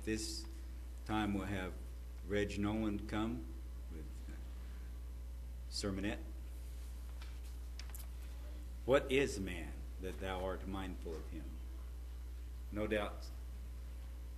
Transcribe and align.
at 0.00 0.06
this 0.06 0.44
time, 1.06 1.34
we'll 1.34 1.46
have 1.46 1.72
Reg 2.26 2.58
Nolan 2.58 3.00
come 3.06 3.40
with 3.92 4.06
uh, 4.28 4.32
sermonette. 5.70 6.16
What 8.86 9.04
is 9.10 9.38
man 9.38 9.68
that 10.02 10.18
thou 10.18 10.42
art 10.42 10.66
mindful 10.66 11.12
of 11.12 11.30
him? 11.30 11.44
No 12.72 12.86
doubt 12.86 13.12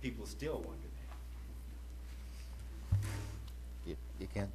people 0.01 0.25
still 0.25 0.55
wonder 0.55 0.87
that. 2.91 3.07
You, 3.85 3.95
you 4.19 4.27
can. 4.33 4.51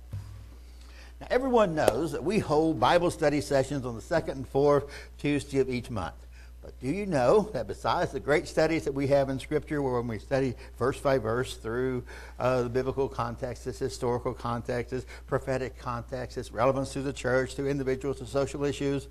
Now, 1.23 1.29
everyone 1.31 1.75
knows 1.75 2.13
that 2.13 2.23
we 2.23 2.39
hold 2.39 2.79
Bible 2.79 3.11
study 3.11 3.41
sessions 3.41 3.87
on 3.87 3.95
the 3.95 4.03
second 4.03 4.37
and 4.37 4.47
fourth 4.47 4.85
Tuesday 5.17 5.61
of 5.61 5.71
each 5.71 5.89
month. 5.89 6.28
But 6.63 6.79
do 6.81 6.89
you 6.89 7.07
know 7.07 7.49
that 7.53 7.67
besides 7.67 8.13
the 8.13 8.21
great 8.21 8.49
studies 8.49 8.85
that 8.85 8.93
we 8.93 9.07
have 9.09 9.29
in 9.29 9.39
Scripture, 9.39 9.81
where 9.81 9.95
when 9.95 10.09
we 10.09 10.19
study 10.19 10.55
verse 10.77 11.01
by 11.01 11.19
verse 11.19 11.57
through 11.57 12.05
uh, 12.39 12.63
the 12.65 12.69
biblical 12.69 13.09
context, 13.09 13.67
its 13.67 13.79
historical 13.79 14.35
context, 14.35 14.93
its 14.93 15.07
prophetic 15.27 15.79
context, 15.79 16.37
its 16.37 16.51
relevance 16.51 16.93
to 16.93 17.03
the 17.03 17.13
church, 17.13 17.55
to 17.55 17.69
individuals, 17.69 18.19
to 18.19 18.27
social 18.27 18.65
issues, 18.65 19.09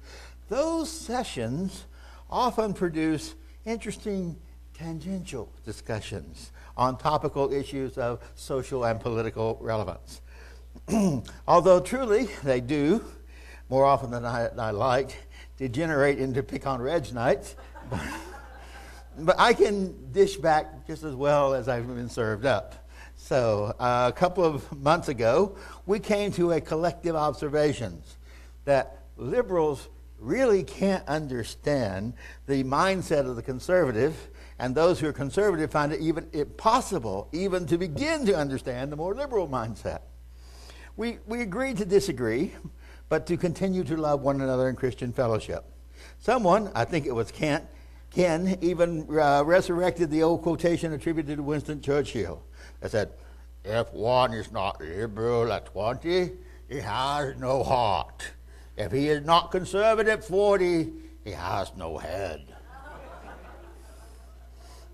those 0.50 0.90
sessions 0.90 1.86
often 2.30 2.74
produce 2.74 3.36
interesting 3.66 4.38
tangential 4.74 5.52
discussions 5.66 6.52
on 6.76 6.98
topical 6.98 7.52
issues 7.52 7.98
of 7.98 8.20
social 8.36 8.86
and 8.86 9.00
political 9.00 9.58
relevance. 9.62 10.22
Although 11.48 11.80
truly 11.80 12.30
they 12.44 12.62
do, 12.62 13.04
more 13.70 13.86
often 13.86 14.12
than 14.12 14.26
I, 14.26 14.48
I 14.58 14.72
like, 14.72 15.27
degenerate 15.58 16.20
into 16.20 16.44
pick 16.44 16.66
on 16.66 16.82
Reg 16.82 17.14
nights. 17.14 17.56
But, 17.90 18.02
but, 19.20 19.36
I 19.40 19.54
can 19.54 20.12
dish 20.12 20.38
back 20.38 20.86
just 20.88 21.04
as 21.04 21.16
well 21.16 21.54
as 21.54 21.68
I've 21.68 21.88
been 21.88 22.10
served 22.10 22.46
up. 22.46 22.88
So 23.16 23.76
uh, 23.80 24.12
a 24.14 24.18
couple 24.18 24.44
of 24.44 24.72
months 24.80 25.10
ago, 25.10 25.58
we 25.86 25.99
came 25.99 26.32
to 26.34 26.52
a 26.52 26.62
collective 26.62 27.16
observations 27.16 28.18
that 28.66 29.04
liberals 29.18 29.90
really 30.20 30.64
can't 30.64 31.08
understand 31.08 32.14
the 32.48 32.64
mindset 32.64 33.27
of 33.27 33.36
the 33.36 33.42
conservative, 33.42 34.30
and 34.60 34.74
those 34.74 34.99
who 34.99 35.08
are 35.08 35.14
conservative 35.14 35.71
find 35.71 35.92
it 35.92 35.99
even 35.99 36.27
impossible 36.34 37.27
even 37.32 37.66
to 37.68 37.77
begin 37.77 38.26
to 38.26 38.36
understand 38.36 38.92
the 38.92 38.96
more 38.96 39.14
liberal 39.14 39.48
mindset. 39.48 40.02
We, 40.96 41.20
we 41.27 41.42
agreed 41.42 41.77
to 41.77 41.86
disagree, 41.86 42.54
but 43.10 43.26
to 43.27 43.38
continue 43.38 43.84
to 43.84 43.98
love 43.98 44.22
one 44.22 44.41
another 44.41 44.70
in 44.70 44.76
Christian 44.76 45.12
fellowship. 45.12 45.66
Someone, 46.20 46.72
I 46.76 46.86
think 46.86 47.05
it 47.05 47.16
was 47.16 47.32
Kent, 47.32 47.64
Ken, 48.12 48.58
even 48.62 49.08
uh, 49.20 49.44
resurrected 49.46 50.10
the 50.10 50.24
old 50.24 50.41
quotation 50.41 50.94
attributed 50.94 51.38
to 51.38 51.44
Winston 51.44 51.82
Churchill 51.82 52.41
that 52.80 52.91
said, 52.91 53.12
If 53.64 53.91
one 53.94 54.34
is 54.34 54.52
not 54.52 54.80
liberal 54.82 55.52
at 55.52 55.66
20, 55.68 56.32
he 56.70 56.77
has 56.80 57.38
no 57.38 57.64
heart. 57.64 58.32
If 58.76 58.91
he 58.91 59.10
is 59.10 59.26
not 59.26 59.52
conservative 59.52 60.20
at 60.20 60.24
40, 60.24 60.92
he 61.24 61.32
has 61.32 61.71
no 61.76 61.98
head. 61.98 62.42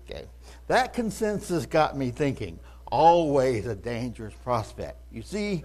Okay. 0.06 0.26
That 0.66 0.92
consensus 0.92 1.64
got 1.64 1.96
me 1.96 2.10
thinking. 2.10 2.60
Always 2.92 3.66
a 3.66 3.74
dangerous 3.74 4.34
prospect. 4.44 4.98
You 5.10 5.22
see, 5.22 5.64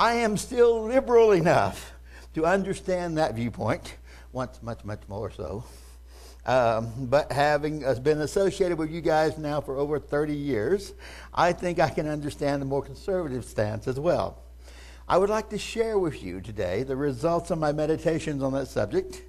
I 0.00 0.14
am 0.14 0.36
still 0.36 0.84
liberal 0.84 1.32
enough 1.32 1.92
to 2.34 2.46
understand 2.46 3.18
that 3.18 3.34
viewpoint, 3.34 3.96
once 4.30 4.62
much, 4.62 4.84
much 4.84 5.00
more 5.08 5.32
so. 5.32 5.64
Um, 6.46 6.92
but 7.06 7.32
having 7.32 7.84
uh, 7.84 7.94
been 7.94 8.20
associated 8.20 8.78
with 8.78 8.92
you 8.92 9.00
guys 9.00 9.38
now 9.38 9.60
for 9.60 9.76
over 9.76 9.98
30 9.98 10.36
years, 10.36 10.94
I 11.34 11.52
think 11.52 11.80
I 11.80 11.88
can 11.88 12.06
understand 12.06 12.62
the 12.62 12.66
more 12.66 12.80
conservative 12.80 13.44
stance 13.44 13.88
as 13.88 13.98
well. 13.98 14.38
I 15.08 15.18
would 15.18 15.30
like 15.30 15.50
to 15.50 15.58
share 15.58 15.98
with 15.98 16.22
you 16.22 16.40
today 16.40 16.84
the 16.84 16.94
results 16.94 17.50
of 17.50 17.58
my 17.58 17.72
meditations 17.72 18.40
on 18.40 18.52
that 18.52 18.68
subject, 18.68 19.24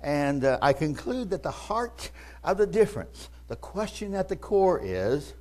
and 0.00 0.42
uh, 0.42 0.58
I 0.62 0.72
conclude 0.72 1.28
that 1.30 1.42
the 1.42 1.50
heart 1.50 2.10
of 2.42 2.56
the 2.56 2.66
difference, 2.66 3.28
the 3.48 3.56
question 3.56 4.14
at 4.14 4.30
the 4.30 4.36
core 4.36 4.80
is 4.82 5.34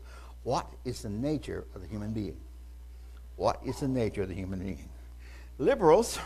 what 0.44 0.68
is 0.84 1.04
the 1.04 1.10
nature 1.10 1.68
of 1.74 1.82
the 1.82 1.88
human 1.88 2.12
being? 2.12 2.43
What 3.36 3.60
is 3.66 3.80
the 3.80 3.88
nature 3.88 4.24
of 4.24 4.30
the 4.30 4.36
human 4.36 4.60
being? 4.60 4.90
Liberals, 5.58 6.20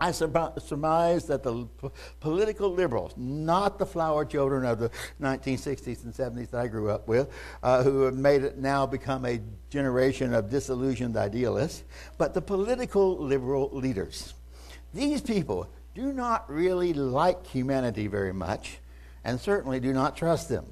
I 0.00 0.12
surmise 0.12 1.26
that 1.26 1.42
the 1.42 1.68
political 2.20 2.72
liberals, 2.72 3.12
not 3.18 3.78
the 3.78 3.84
flower 3.84 4.24
children 4.24 4.64
of 4.64 4.78
the 4.78 4.90
1960s 5.20 6.04
and 6.04 6.14
70s 6.14 6.50
that 6.50 6.60
I 6.60 6.68
grew 6.68 6.88
up 6.88 7.06
with, 7.06 7.28
uh, 7.62 7.82
who 7.82 8.02
have 8.02 8.14
made 8.14 8.42
it 8.42 8.56
now 8.56 8.86
become 8.86 9.26
a 9.26 9.40
generation 9.68 10.32
of 10.32 10.48
disillusioned 10.48 11.18
idealists, 11.18 11.82
but 12.16 12.32
the 12.32 12.40
political 12.40 13.18
liberal 13.18 13.68
leaders. 13.72 14.32
These 14.94 15.20
people 15.20 15.68
do 15.94 16.14
not 16.14 16.50
really 16.50 16.94
like 16.94 17.46
humanity 17.46 18.06
very 18.06 18.32
much 18.32 18.78
and 19.22 19.38
certainly 19.38 19.80
do 19.80 19.92
not 19.92 20.16
trust 20.16 20.48
them. 20.48 20.64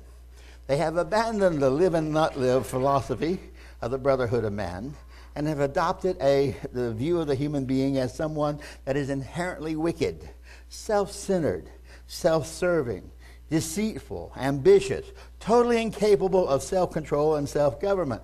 They 0.68 0.78
have 0.78 0.96
abandoned 0.96 1.60
the 1.60 1.70
live 1.70 1.92
and 1.92 2.12
not 2.12 2.38
live 2.38 2.66
philosophy 2.66 3.40
of 3.82 3.90
the 3.90 3.98
brotherhood 3.98 4.44
of 4.44 4.54
man 4.54 4.94
and 5.38 5.46
have 5.46 5.60
adopted 5.60 6.16
a, 6.20 6.56
the 6.72 6.92
view 6.92 7.20
of 7.20 7.28
the 7.28 7.34
human 7.36 7.64
being 7.64 7.96
as 7.96 8.12
someone 8.12 8.58
that 8.84 8.96
is 8.96 9.08
inherently 9.08 9.76
wicked, 9.76 10.28
self 10.68 11.12
centered, 11.12 11.70
self 12.08 12.44
serving, 12.44 13.08
deceitful, 13.48 14.32
ambitious, 14.36 15.06
totally 15.38 15.80
incapable 15.80 16.48
of 16.48 16.60
self 16.60 16.92
control 16.92 17.36
and 17.36 17.48
self 17.48 17.80
government. 17.80 18.20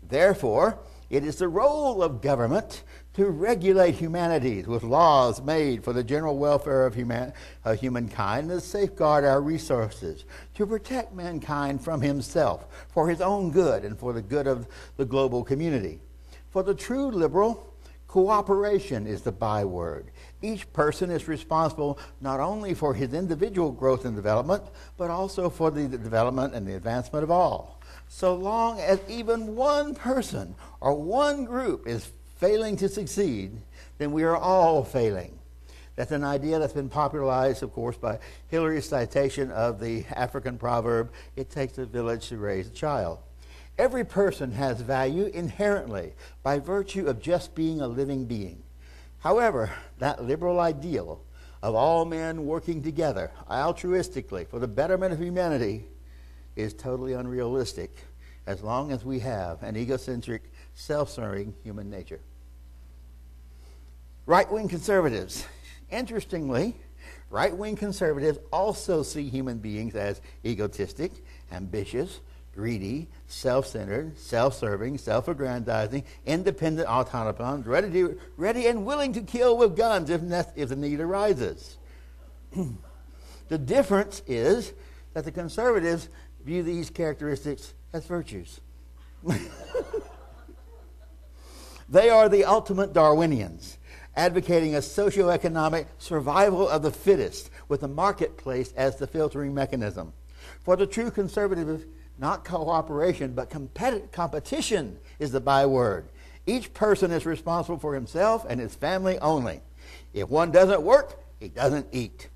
Therefore, 0.00 0.78
it 1.10 1.24
is 1.24 1.36
the 1.36 1.48
role 1.48 2.04
of 2.04 2.22
government 2.22 2.84
to 3.14 3.26
regulate 3.26 3.96
humanity 3.96 4.62
with 4.62 4.84
laws 4.84 5.42
made 5.42 5.82
for 5.82 5.92
the 5.92 6.04
general 6.04 6.38
welfare 6.38 6.86
of 6.86 6.94
human, 6.94 7.32
humankind 7.80 8.48
to 8.48 8.60
safeguard 8.60 9.24
our 9.24 9.40
resources, 9.42 10.24
to 10.54 10.68
protect 10.68 11.12
mankind 11.12 11.82
from 11.82 12.00
himself 12.00 12.68
for 12.90 13.08
his 13.08 13.20
own 13.20 13.50
good 13.50 13.84
and 13.84 13.98
for 13.98 14.12
the 14.12 14.22
good 14.22 14.46
of 14.46 14.68
the 14.96 15.04
global 15.04 15.42
community. 15.42 16.00
For 16.52 16.62
the 16.62 16.74
true 16.74 17.10
liberal, 17.10 17.74
cooperation 18.08 19.06
is 19.06 19.22
the 19.22 19.32
byword. 19.32 20.10
Each 20.42 20.70
person 20.74 21.10
is 21.10 21.26
responsible 21.26 21.98
not 22.20 22.40
only 22.40 22.74
for 22.74 22.92
his 22.92 23.14
individual 23.14 23.72
growth 23.72 24.04
and 24.04 24.14
development, 24.14 24.62
but 24.98 25.08
also 25.08 25.48
for 25.48 25.70
the 25.70 25.88
development 25.88 26.54
and 26.54 26.66
the 26.66 26.76
advancement 26.76 27.24
of 27.24 27.30
all. 27.30 27.80
So 28.08 28.34
long 28.34 28.78
as 28.80 29.00
even 29.08 29.56
one 29.56 29.94
person 29.94 30.54
or 30.82 30.92
one 30.92 31.46
group 31.46 31.88
is 31.88 32.12
failing 32.36 32.76
to 32.76 32.88
succeed, 32.90 33.62
then 33.96 34.12
we 34.12 34.22
are 34.24 34.36
all 34.36 34.84
failing. 34.84 35.38
That's 35.96 36.12
an 36.12 36.22
idea 36.22 36.58
that's 36.58 36.74
been 36.74 36.90
popularized, 36.90 37.62
of 37.62 37.72
course, 37.72 37.96
by 37.96 38.18
Hillary's 38.48 38.86
citation 38.86 39.50
of 39.50 39.80
the 39.80 40.04
African 40.10 40.58
proverb, 40.58 41.12
it 41.34 41.48
takes 41.48 41.78
a 41.78 41.86
village 41.86 42.28
to 42.28 42.36
raise 42.36 42.66
a 42.66 42.72
child. 42.72 43.20
Every 43.78 44.04
person 44.04 44.52
has 44.52 44.80
value 44.80 45.26
inherently 45.26 46.12
by 46.42 46.58
virtue 46.58 47.06
of 47.06 47.20
just 47.20 47.54
being 47.54 47.80
a 47.80 47.86
living 47.86 48.26
being. 48.26 48.62
However, 49.20 49.70
that 49.98 50.24
liberal 50.24 50.60
ideal 50.60 51.22
of 51.62 51.74
all 51.74 52.04
men 52.04 52.44
working 52.44 52.82
together 52.82 53.30
altruistically 53.48 54.48
for 54.48 54.58
the 54.58 54.68
betterment 54.68 55.12
of 55.12 55.20
humanity 55.20 55.86
is 56.56 56.74
totally 56.74 57.12
unrealistic 57.12 57.90
as 58.46 58.62
long 58.62 58.90
as 58.90 59.04
we 59.04 59.20
have 59.20 59.62
an 59.62 59.76
egocentric, 59.76 60.42
self 60.74 61.08
serving 61.08 61.54
human 61.62 61.88
nature. 61.88 62.20
Right 64.26 64.50
wing 64.50 64.68
conservatives. 64.68 65.46
Interestingly, 65.90 66.76
right 67.30 67.56
wing 67.56 67.76
conservatives 67.76 68.38
also 68.52 69.02
see 69.02 69.28
human 69.28 69.58
beings 69.58 69.94
as 69.94 70.20
egotistic, 70.44 71.12
ambitious, 71.52 72.20
greedy, 72.54 73.08
self 73.26 73.66
centered, 73.66 74.18
self 74.18 74.54
serving, 74.54 74.98
self 74.98 75.28
aggrandizing, 75.28 76.04
independent 76.26 76.88
autonomous, 76.88 77.66
ready, 77.66 77.90
to, 77.90 78.18
ready 78.36 78.66
and 78.66 78.84
willing 78.84 79.12
to 79.12 79.22
kill 79.22 79.56
with 79.56 79.76
guns 79.76 80.10
if, 80.10 80.22
if 80.56 80.68
the 80.68 80.76
need 80.76 81.00
arises. 81.00 81.78
the 83.48 83.58
difference 83.58 84.22
is 84.26 84.72
that 85.14 85.24
the 85.24 85.32
conservatives 85.32 86.08
view 86.44 86.62
these 86.62 86.90
characteristics 86.90 87.74
as 87.92 88.06
virtues. 88.06 88.60
they 91.88 92.10
are 92.10 92.28
the 92.28 92.44
ultimate 92.44 92.92
Darwinians, 92.92 93.78
advocating 94.16 94.74
a 94.74 94.78
socioeconomic 94.78 95.86
survival 95.98 96.68
of 96.68 96.82
the 96.82 96.90
fittest 96.90 97.50
with 97.68 97.80
the 97.80 97.88
marketplace 97.88 98.72
as 98.76 98.96
the 98.96 99.06
filtering 99.06 99.54
mechanism. 99.54 100.12
For 100.64 100.76
the 100.76 100.86
true 100.86 101.10
conservative, 101.10 101.86
not 102.18 102.44
cooperation, 102.44 103.32
but 103.32 103.50
competi- 103.50 104.10
competition 104.12 104.98
is 105.18 105.32
the 105.32 105.40
byword. 105.40 106.08
Each 106.46 106.72
person 106.74 107.10
is 107.10 107.24
responsible 107.24 107.78
for 107.78 107.94
himself 107.94 108.44
and 108.48 108.60
his 108.60 108.74
family 108.74 109.18
only. 109.18 109.60
If 110.12 110.28
one 110.28 110.50
doesn't 110.50 110.82
work, 110.82 111.18
he 111.40 111.48
doesn't 111.48 111.86
eat. 111.92 112.28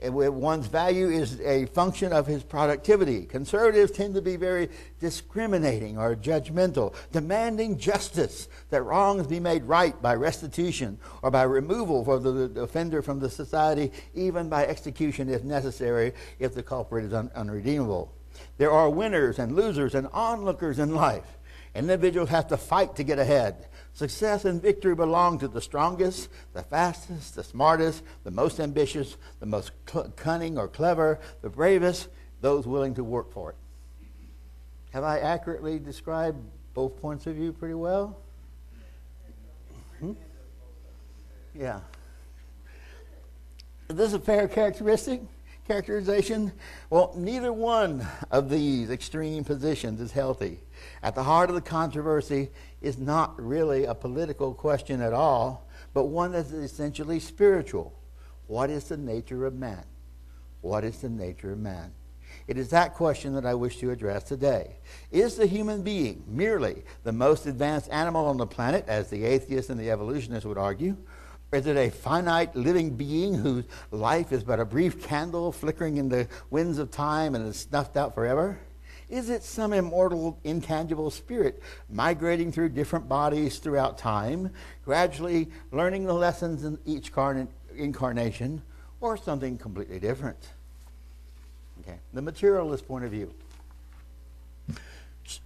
If 0.00 0.12
One's 0.12 0.66
value 0.66 1.08
is 1.08 1.40
a 1.40 1.64
function 1.66 2.12
of 2.12 2.26
his 2.26 2.42
productivity. 2.42 3.24
Conservatives 3.24 3.90
tend 3.90 4.14
to 4.16 4.20
be 4.20 4.36
very 4.36 4.68
discriminating 5.00 5.96
or 5.96 6.14
judgmental, 6.14 6.94
demanding 7.10 7.78
justice, 7.78 8.48
that 8.68 8.82
wrongs 8.82 9.26
be 9.26 9.40
made 9.40 9.64
right 9.64 10.00
by 10.02 10.14
restitution 10.14 10.98
or 11.22 11.30
by 11.30 11.44
removal 11.44 12.12
of 12.12 12.22
the 12.22 12.60
offender 12.60 13.00
from 13.00 13.18
the 13.18 13.30
society, 13.30 13.92
even 14.14 14.50
by 14.50 14.66
execution 14.66 15.30
if 15.30 15.42
necessary, 15.42 16.12
if 16.38 16.54
the 16.54 16.62
culprit 16.62 17.06
is 17.06 17.14
un- 17.14 17.30
unredeemable. 17.34 18.12
There 18.58 18.70
are 18.70 18.88
winners 18.90 19.38
and 19.38 19.54
losers 19.54 19.94
and 19.94 20.08
onlookers 20.12 20.78
in 20.78 20.94
life. 20.94 21.38
Individuals 21.74 22.28
have 22.28 22.48
to 22.48 22.56
fight 22.56 22.96
to 22.96 23.04
get 23.04 23.18
ahead. 23.18 23.66
Success 23.94 24.44
and 24.44 24.62
victory 24.62 24.94
belong 24.94 25.38
to 25.38 25.48
the 25.48 25.60
strongest, 25.60 26.28
the 26.52 26.62
fastest, 26.62 27.34
the 27.34 27.44
smartest, 27.44 28.02
the 28.22 28.30
most 28.30 28.60
ambitious, 28.60 29.16
the 29.40 29.46
most 29.46 29.72
cl- 29.88 30.12
cunning 30.16 30.56
or 30.58 30.68
clever, 30.68 31.18
the 31.42 31.50
bravest, 31.50 32.08
those 32.40 32.66
willing 32.66 32.94
to 32.94 33.04
work 33.04 33.32
for 33.32 33.50
it. 33.50 33.56
Have 34.92 35.04
I 35.04 35.18
accurately 35.18 35.78
described 35.78 36.38
both 36.74 37.00
points 37.00 37.26
of 37.26 37.34
view 37.34 37.52
pretty 37.52 37.74
well? 37.74 38.18
Hmm? 39.98 40.12
Yeah. 41.54 41.80
Is 43.88 43.96
this 43.96 44.12
a 44.12 44.20
fair 44.20 44.46
characteristic? 44.48 45.20
Characterization? 45.66 46.52
Well, 46.90 47.14
neither 47.16 47.50
one 47.50 48.06
of 48.30 48.50
these 48.50 48.90
extreme 48.90 49.44
positions 49.44 49.98
is 49.98 50.12
healthy. 50.12 50.60
At 51.02 51.14
the 51.14 51.22
heart 51.22 51.48
of 51.48 51.54
the 51.54 51.62
controversy 51.62 52.50
is 52.82 52.98
not 52.98 53.40
really 53.40 53.84
a 53.84 53.94
political 53.94 54.52
question 54.52 55.00
at 55.00 55.14
all, 55.14 55.66
but 55.94 56.04
one 56.04 56.32
that 56.32 56.46
is 56.46 56.52
essentially 56.52 57.18
spiritual. 57.18 57.98
What 58.46 58.68
is 58.68 58.84
the 58.84 58.98
nature 58.98 59.46
of 59.46 59.54
man? 59.54 59.84
What 60.60 60.84
is 60.84 60.98
the 60.98 61.08
nature 61.08 61.52
of 61.52 61.58
man? 61.58 61.92
It 62.46 62.58
is 62.58 62.68
that 62.70 62.92
question 62.92 63.32
that 63.34 63.46
I 63.46 63.54
wish 63.54 63.78
to 63.78 63.90
address 63.90 64.24
today. 64.24 64.76
Is 65.10 65.36
the 65.36 65.46
human 65.46 65.82
being 65.82 66.24
merely 66.26 66.84
the 67.04 67.12
most 67.12 67.46
advanced 67.46 67.88
animal 67.90 68.26
on 68.26 68.36
the 68.36 68.46
planet, 68.46 68.84
as 68.86 69.08
the 69.08 69.24
atheists 69.24 69.70
and 69.70 69.80
the 69.80 69.90
evolutionists 69.90 70.44
would 70.44 70.58
argue? 70.58 70.96
Is 71.54 71.68
it 71.68 71.76
a 71.76 71.88
finite 71.88 72.56
living 72.56 72.90
being 72.90 73.34
whose 73.34 73.64
life 73.92 74.32
is 74.32 74.42
but 74.42 74.58
a 74.58 74.64
brief 74.64 75.06
candle 75.06 75.52
flickering 75.52 75.98
in 75.98 76.08
the 76.08 76.26
winds 76.50 76.78
of 76.78 76.90
time 76.90 77.36
and 77.36 77.46
is 77.46 77.56
snuffed 77.56 77.96
out 77.96 78.12
forever? 78.12 78.58
Is 79.08 79.30
it 79.30 79.44
some 79.44 79.72
immortal, 79.72 80.36
intangible 80.42 81.12
spirit 81.12 81.62
migrating 81.88 82.50
through 82.50 82.70
different 82.70 83.08
bodies 83.08 83.58
throughout 83.58 83.98
time, 83.98 84.50
gradually 84.84 85.48
learning 85.70 86.06
the 86.06 86.12
lessons 86.12 86.64
in 86.64 86.76
each 86.86 87.12
incarnation, 87.76 88.60
or 89.00 89.16
something 89.16 89.56
completely 89.56 90.00
different? 90.00 90.48
Okay, 91.82 91.98
the 92.12 92.22
materialist 92.22 92.88
point 92.88 93.04
of 93.04 93.12
view. 93.12 93.32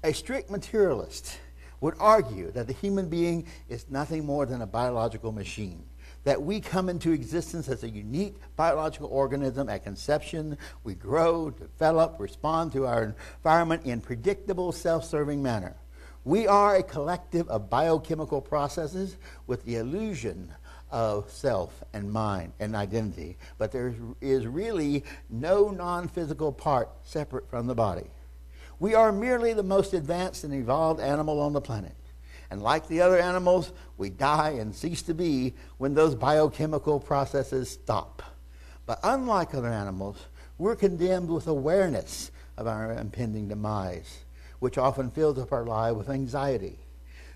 A 0.02 0.14
strict 0.14 0.50
materialist 0.50 1.38
would 1.82 1.94
argue 2.00 2.50
that 2.52 2.66
the 2.66 2.72
human 2.72 3.10
being 3.10 3.46
is 3.68 3.84
nothing 3.90 4.24
more 4.24 4.46
than 4.46 4.62
a 4.62 4.66
biological 4.66 5.32
machine 5.32 5.84
that 6.28 6.42
we 6.42 6.60
come 6.60 6.90
into 6.90 7.12
existence 7.12 7.70
as 7.70 7.82
a 7.84 7.88
unique 7.88 8.36
biological 8.54 9.08
organism 9.08 9.70
at 9.70 9.82
conception. 9.82 10.58
We 10.84 10.94
grow, 10.94 11.48
develop, 11.48 12.16
respond 12.18 12.70
to 12.74 12.86
our 12.86 13.14
environment 13.38 13.86
in 13.86 14.02
predictable, 14.02 14.70
self 14.72 15.06
serving 15.06 15.42
manner. 15.42 15.74
We 16.24 16.46
are 16.46 16.76
a 16.76 16.82
collective 16.82 17.48
of 17.48 17.70
biochemical 17.70 18.42
processes 18.42 19.16
with 19.46 19.64
the 19.64 19.76
illusion 19.76 20.52
of 20.90 21.30
self 21.30 21.82
and 21.94 22.12
mind 22.12 22.52
and 22.60 22.76
identity, 22.76 23.38
but 23.56 23.72
there 23.72 23.94
is 24.20 24.46
really 24.46 25.04
no 25.30 25.70
non 25.70 26.08
physical 26.08 26.52
part 26.52 26.90
separate 27.04 27.48
from 27.48 27.66
the 27.66 27.74
body. 27.74 28.10
We 28.78 28.94
are 28.94 29.12
merely 29.12 29.54
the 29.54 29.62
most 29.62 29.94
advanced 29.94 30.44
and 30.44 30.52
evolved 30.52 31.00
animal 31.00 31.40
on 31.40 31.54
the 31.54 31.62
planet. 31.62 31.94
And 32.50 32.62
like 32.62 32.88
the 32.88 33.02
other 33.02 33.18
animals, 33.18 33.72
we 33.96 34.10
die 34.10 34.50
and 34.50 34.74
cease 34.74 35.02
to 35.02 35.14
be 35.14 35.54
when 35.76 35.94
those 35.94 36.14
biochemical 36.14 37.00
processes 37.00 37.70
stop. 37.70 38.22
But 38.86 39.00
unlike 39.02 39.54
other 39.54 39.68
animals, 39.68 40.16
we're 40.56 40.76
condemned 40.76 41.28
with 41.28 41.46
awareness 41.46 42.30
of 42.56 42.66
our 42.66 42.92
impending 42.92 43.48
demise, 43.48 44.24
which 44.60 44.78
often 44.78 45.10
fills 45.10 45.38
up 45.38 45.52
our 45.52 45.64
life 45.64 45.94
with 45.94 46.08
anxiety. 46.08 46.78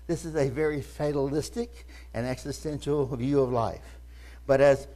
This 0.07 0.25
is 0.25 0.35
a 0.35 0.49
very 0.49 0.81
fatalistic 0.81 1.87
and 2.13 2.25
existential 2.25 3.05
view 3.15 3.41
of 3.41 3.51
life. 3.51 3.99
But 4.45 4.59
as 4.59 4.87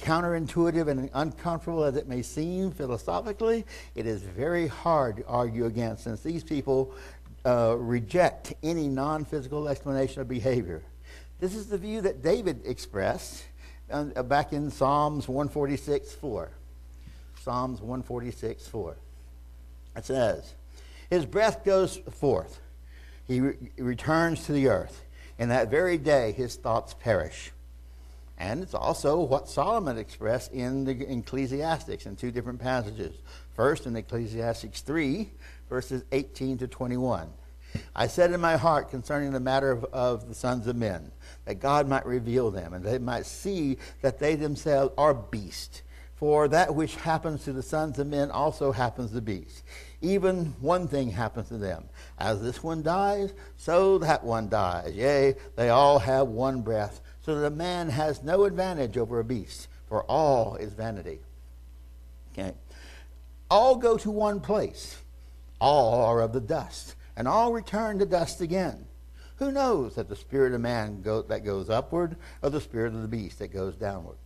counterintuitive 0.00 0.88
and 0.88 1.10
uncomfortable 1.14 1.84
as 1.84 1.96
it 1.96 2.08
may 2.08 2.22
seem 2.22 2.70
philosophically, 2.70 3.64
it 3.94 4.06
is 4.06 4.22
very 4.22 4.66
hard 4.66 5.18
to 5.18 5.26
argue 5.26 5.66
against 5.66 6.04
since 6.04 6.20
these 6.22 6.42
people 6.42 6.94
uh, 7.44 7.76
reject 7.78 8.54
any 8.62 8.88
non 8.88 9.24
physical 9.24 9.68
explanation 9.68 10.20
of 10.20 10.28
behavior. 10.28 10.82
This 11.38 11.54
is 11.54 11.68
the 11.68 11.78
view 11.78 12.02
that 12.02 12.22
David 12.22 12.62
expressed 12.64 13.44
uh, 13.90 14.22
back 14.22 14.52
in 14.52 14.70
Psalms 14.70 15.28
146 15.28 16.12
4. 16.12 16.50
Psalms 17.40 17.80
146 17.80 18.66
4. 18.66 18.96
It 19.96 20.04
says, 20.04 20.54
His 21.08 21.24
breath 21.24 21.64
goes 21.64 21.96
forth, 21.96 22.60
he 23.26 23.40
re- 23.40 23.56
returns 23.78 24.44
to 24.46 24.52
the 24.52 24.68
earth. 24.68 25.04
In 25.38 25.48
that 25.48 25.70
very 25.70 25.96
day, 25.96 26.32
his 26.32 26.56
thoughts 26.56 26.94
perish. 26.94 27.52
And 28.36 28.62
it's 28.62 28.74
also 28.74 29.20
what 29.20 29.48
Solomon 29.48 29.98
expressed 29.98 30.52
in 30.52 30.84
the 30.84 30.92
Ecclesiastics 30.92 32.06
in 32.06 32.16
two 32.16 32.30
different 32.30 32.58
passages. 32.58 33.14
First, 33.54 33.86
in 33.86 33.96
Ecclesiastics 33.96 34.80
3, 34.80 35.30
verses 35.70 36.04
18 36.12 36.58
to 36.58 36.68
21. 36.68 37.30
I 37.94 38.08
said 38.08 38.32
in 38.32 38.40
my 38.40 38.56
heart 38.56 38.90
concerning 38.90 39.32
the 39.32 39.40
matter 39.40 39.70
of, 39.70 39.84
of, 39.84 40.28
the 40.28 40.34
sons 40.34 40.66
of 40.66 40.76
men, 40.76 41.12
that 41.44 41.60
God 41.60 41.88
might 41.88 42.04
reveal 42.04 42.50
them, 42.50 42.74
and 42.74 42.84
they 42.84 42.98
might 42.98 43.24
see 43.24 43.78
that 44.02 44.18
they 44.18 44.34
themselves 44.34 44.92
are 44.98 45.14
beasts. 45.14 45.82
For 46.16 46.48
that 46.48 46.74
which 46.74 46.96
happens 46.96 47.44
to 47.44 47.52
the 47.54 47.62
sons 47.62 47.98
of 47.98 48.06
men 48.06 48.30
also 48.30 48.72
happens 48.72 49.12
to 49.12 49.22
beasts. 49.22 49.62
Even 50.02 50.46
one 50.60 50.86
thing 50.86 51.10
happens 51.10 51.48
to 51.48 51.56
them. 51.56 51.84
As 52.18 52.42
this 52.42 52.62
one 52.62 52.82
dies, 52.82 53.32
so 53.56 53.96
that 53.98 54.22
one 54.22 54.50
dies. 54.50 54.92
Yea, 54.94 55.34
they 55.56 55.70
all 55.70 55.98
have 55.98 56.28
one 56.28 56.60
breath, 56.60 57.00
so 57.22 57.36
that 57.36 57.46
a 57.46 57.50
man 57.50 57.88
has 57.88 58.22
no 58.22 58.44
advantage 58.44 58.98
over 58.98 59.18
a 59.18 59.24
beast, 59.24 59.68
for 59.88 60.02
all 60.04 60.56
is 60.56 60.74
vanity. 60.74 61.20
Okay. 62.32 62.52
All 63.50 63.76
go 63.76 63.96
to 63.96 64.10
one 64.10 64.40
place 64.40 64.98
all 65.60 66.04
are 66.04 66.20
of 66.20 66.32
the 66.32 66.40
dust, 66.40 66.96
and 67.16 67.28
all 67.28 67.52
return 67.52 67.98
to 67.98 68.06
dust 68.06 68.40
again. 68.40 68.86
Who 69.36 69.52
knows 69.52 69.94
that 69.94 70.08
the 70.08 70.16
spirit 70.16 70.52
of 70.52 70.60
man 70.60 71.02
go, 71.02 71.22
that 71.22 71.44
goes 71.44 71.70
upward, 71.70 72.16
or 72.42 72.50
the 72.50 72.60
spirit 72.60 72.94
of 72.94 73.02
the 73.02 73.08
beast 73.08 73.38
that 73.38 73.52
goes 73.52 73.74
downward? 73.74 74.16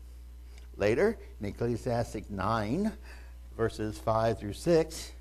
Later, 0.77 1.19
in 1.41 1.47
Ecclesiastic 1.47 2.31
9, 2.31 2.93
verses 3.57 3.99
5 3.99 4.39
through 4.39 4.55
6, 4.55 5.13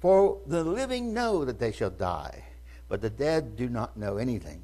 For 0.00 0.40
the 0.46 0.64
living 0.64 1.14
know 1.14 1.44
that 1.44 1.60
they 1.60 1.72
shall 1.72 1.90
die, 1.90 2.44
but 2.88 3.00
the 3.00 3.10
dead 3.10 3.56
do 3.56 3.68
not 3.68 3.96
know 3.96 4.16
anything, 4.16 4.62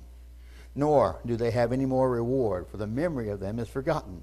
nor 0.75 1.21
do 1.25 1.37
they 1.37 1.53
have 1.53 1.73
any 1.73 1.87
more 1.87 2.11
reward, 2.11 2.67
for 2.69 2.77
the 2.77 2.87
memory 2.87 3.29
of 3.29 3.41
them 3.41 3.59
is 3.59 3.69
forgotten. 3.69 4.23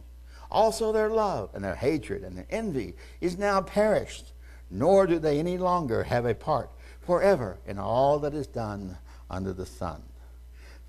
Also 0.52 0.92
their 0.92 1.10
love 1.10 1.50
and 1.54 1.64
their 1.64 1.76
hatred 1.76 2.24
and 2.24 2.38
their 2.38 2.48
envy 2.50 2.96
is 3.22 3.38
now 3.38 3.62
perished 3.62 4.34
nor 4.72 5.06
do 5.06 5.20
they 5.20 5.38
any 5.38 5.58
longer 5.58 6.04
have 6.04 6.26
a 6.26 6.34
part 6.34 6.72
forever 7.02 7.60
in 7.68 7.78
all 7.78 8.20
that 8.20 8.34
is 8.34 8.48
done 8.48 8.98
under 9.30 9.54
the 9.54 9.66
sun. 9.66 10.02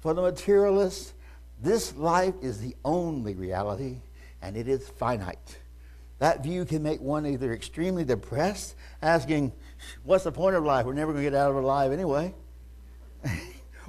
For 0.00 0.14
the 0.14 0.22
materialist, 0.22 1.12
this 1.60 1.94
life 1.96 2.34
is 2.40 2.60
the 2.60 2.76
only 2.84 3.34
reality, 3.34 3.98
and 4.40 4.56
it 4.56 4.68
is 4.68 4.88
finite. 4.88 5.58
That 6.18 6.42
view 6.42 6.64
can 6.64 6.82
make 6.82 7.00
one 7.00 7.26
either 7.26 7.52
extremely 7.52 8.04
depressed, 8.04 8.76
asking, 9.00 9.52
What's 10.04 10.24
the 10.24 10.32
point 10.32 10.54
of 10.54 10.64
life? 10.64 10.86
We're 10.86 10.92
never 10.92 11.12
going 11.12 11.24
to 11.24 11.30
get 11.30 11.36
out 11.36 11.50
of 11.50 11.56
it 11.56 11.64
alive 11.64 11.92
anyway. 11.92 12.34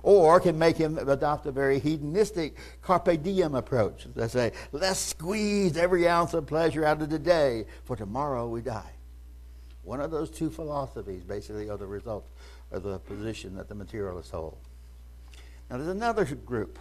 or 0.04 0.40
can 0.40 0.58
make 0.58 0.76
him 0.76 0.98
adopt 0.98 1.46
a 1.46 1.52
very 1.52 1.80
hedonistic 1.80 2.58
carpe 2.82 3.22
diem 3.22 3.54
approach. 3.54 4.08
They 4.16 4.28
say, 4.28 4.52
Let's 4.72 5.00
squeeze 5.00 5.78
every 5.78 6.08
ounce 6.08 6.34
of 6.34 6.48
pleasure 6.48 6.84
out 6.84 7.02
of 7.02 7.10
the 7.10 7.20
day, 7.20 7.66
for 7.84 7.96
tomorrow 7.96 8.48
we 8.48 8.62
die. 8.62 8.92
One 9.84 10.00
of 10.00 10.12
those 10.12 10.30
two 10.30 10.50
philosophies 10.50 11.24
basically 11.24 11.70
are 11.70 11.78
the 11.78 11.88
result 11.88 12.26
of 12.72 12.84
the 12.84 13.00
position 13.00 13.56
that 13.56 13.68
the 13.68 13.76
materialists 13.76 14.32
hold. 14.32 14.58
Now, 15.70 15.78
there's 15.78 15.90
another 15.90 16.26
group. 16.26 16.80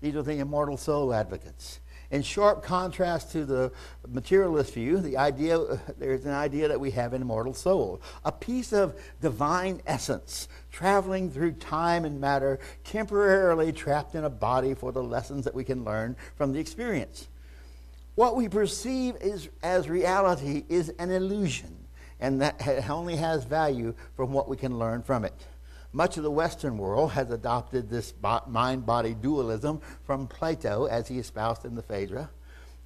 These 0.00 0.14
are 0.14 0.22
the 0.22 0.38
immortal 0.38 0.76
soul 0.76 1.12
advocates. 1.12 1.80
In 2.10 2.22
sharp 2.22 2.62
contrast 2.62 3.32
to 3.32 3.44
the 3.44 3.72
materialist 4.06 4.74
view, 4.74 5.00
the 5.00 5.16
idea, 5.16 5.58
there's 5.98 6.24
an 6.24 6.32
idea 6.32 6.68
that 6.68 6.78
we 6.78 6.92
have 6.92 7.12
an 7.12 7.22
immortal 7.22 7.54
soul, 7.54 8.00
a 8.24 8.30
piece 8.30 8.72
of 8.72 8.94
divine 9.20 9.80
essence 9.86 10.48
traveling 10.70 11.30
through 11.30 11.52
time 11.52 12.04
and 12.04 12.20
matter, 12.20 12.60
temporarily 12.84 13.72
trapped 13.72 14.14
in 14.14 14.24
a 14.24 14.30
body 14.30 14.74
for 14.74 14.92
the 14.92 15.02
lessons 15.02 15.44
that 15.44 15.54
we 15.54 15.64
can 15.64 15.84
learn 15.84 16.14
from 16.36 16.52
the 16.52 16.60
experience. 16.60 17.26
What 18.14 18.36
we 18.36 18.48
perceive 18.48 19.16
is, 19.20 19.48
as 19.62 19.88
reality 19.88 20.64
is 20.68 20.90
an 20.98 21.10
illusion, 21.10 21.85
and 22.20 22.40
that 22.40 22.88
only 22.90 23.16
has 23.16 23.44
value 23.44 23.94
from 24.16 24.32
what 24.32 24.48
we 24.48 24.56
can 24.56 24.78
learn 24.78 25.02
from 25.02 25.24
it. 25.24 25.46
Much 25.92 26.16
of 26.16 26.22
the 26.22 26.30
Western 26.30 26.76
world 26.76 27.12
has 27.12 27.30
adopted 27.30 27.88
this 27.88 28.12
mind 28.46 28.84
body 28.84 29.14
dualism 29.14 29.80
from 30.04 30.26
Plato, 30.26 30.84
as 30.86 31.08
he 31.08 31.18
espoused 31.18 31.64
in 31.64 31.74
the 31.74 31.82
Phaedra, 31.82 32.28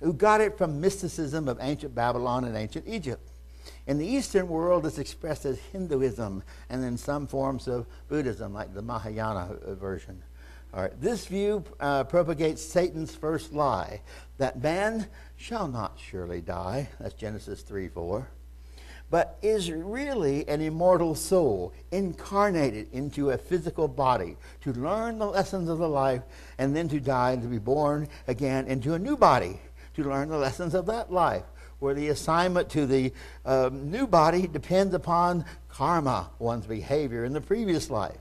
who 0.01 0.13
got 0.13 0.41
it 0.41 0.57
from 0.57 0.81
mysticism 0.81 1.49
of 1.49 1.59
ancient 1.61 1.95
Babylon 1.95 2.45
and 2.45 2.57
ancient 2.57 2.87
Egypt. 2.87 3.31
In 3.87 3.99
the 3.99 4.07
Eastern 4.07 4.49
world, 4.49 4.87
it's 4.87 4.99
expressed 4.99 5.45
as 5.45 5.59
Hinduism 5.73 6.43
and 6.69 6.85
in 6.85 6.97
some 6.97 7.27
forms 7.27 7.67
of 7.67 7.87
Buddhism, 8.09 8.55
like 8.55 8.73
the 8.75 8.83
Mahayana 8.83 9.57
version. 9.81 10.23
All 10.73 10.83
right, 10.83 11.01
this 11.01 11.27
view 11.27 11.65
uh, 11.81 12.05
propagates 12.05 12.63
Satan's 12.63 13.15
first 13.15 13.53
lie 13.53 14.03
that 14.39 14.63
man 14.63 15.09
shall 15.37 15.67
not 15.67 15.99
surely 15.99 16.41
die. 16.41 16.89
That's 17.01 17.15
Genesis 17.15 17.63
3 17.63 17.89
4. 17.89 18.29
But 19.11 19.39
is 19.43 19.73
really 19.73 20.49
an 20.49 20.61
immortal 20.61 21.15
soul 21.15 21.73
incarnated 21.91 22.89
into 22.93 23.31
a 23.31 23.39
physical 23.39 23.89
body 23.89 24.37
to 24.63 24.73
learn 24.73 25.19
the 25.19 25.27
lessons 25.27 25.69
of 25.69 25.79
the 25.79 25.89
life 25.89 26.23
and 26.59 26.75
then 26.77 26.89
to 26.91 27.01
die 27.01 27.33
and 27.33 27.43
to 27.43 27.49
be 27.49 27.59
born 27.59 28.09
again 28.29 28.67
into 28.69 28.95
a 28.95 28.99
new 28.99 29.17
body 29.17 29.61
to 29.95 30.05
learn 30.05 30.29
the 30.29 30.39
lessons 30.39 30.75
of 30.75 30.87
that 30.87 31.13
life 31.13 31.45
where 31.81 31.95
the 31.95 32.09
assignment 32.09 32.69
to 32.71 32.87
the 32.87 33.13
um, 33.45 33.91
new 33.91 34.07
body 34.07 34.47
depends 34.47 34.95
upon 34.95 35.45
karma, 35.69 36.31
one's 36.39 36.67
behavior 36.67 37.25
in 37.25 37.33
the 37.33 37.41
previous 37.41 37.91
life. 37.91 38.19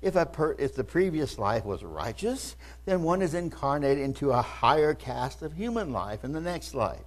If, 0.00 0.14
per, 0.32 0.54
if 0.58 0.74
the 0.74 0.84
previous 0.84 1.38
life 1.38 1.64
was 1.64 1.82
righteous, 1.82 2.54
then 2.84 3.02
one 3.02 3.22
is 3.22 3.34
incarnated 3.34 4.04
into 4.04 4.30
a 4.30 4.42
higher 4.42 4.94
caste 4.94 5.42
of 5.42 5.54
human 5.54 5.92
life 5.92 6.22
in 6.22 6.32
the 6.32 6.40
next 6.40 6.74
life. 6.74 7.00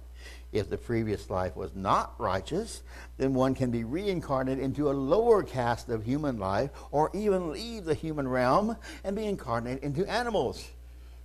If 0.52 0.68
the 0.68 0.76
previous 0.76 1.30
life 1.30 1.56
was 1.56 1.74
not 1.74 2.14
righteous, 2.18 2.82
then 3.16 3.32
one 3.32 3.54
can 3.54 3.70
be 3.70 3.84
reincarnated 3.84 4.62
into 4.62 4.90
a 4.90 4.92
lower 4.92 5.42
caste 5.42 5.88
of 5.88 6.04
human 6.04 6.38
life, 6.38 6.70
or 6.90 7.10
even 7.14 7.52
leave 7.52 7.84
the 7.84 7.94
human 7.94 8.28
realm 8.28 8.76
and 9.02 9.16
be 9.16 9.24
incarnated 9.24 9.82
into 9.82 10.04
animals, 10.10 10.68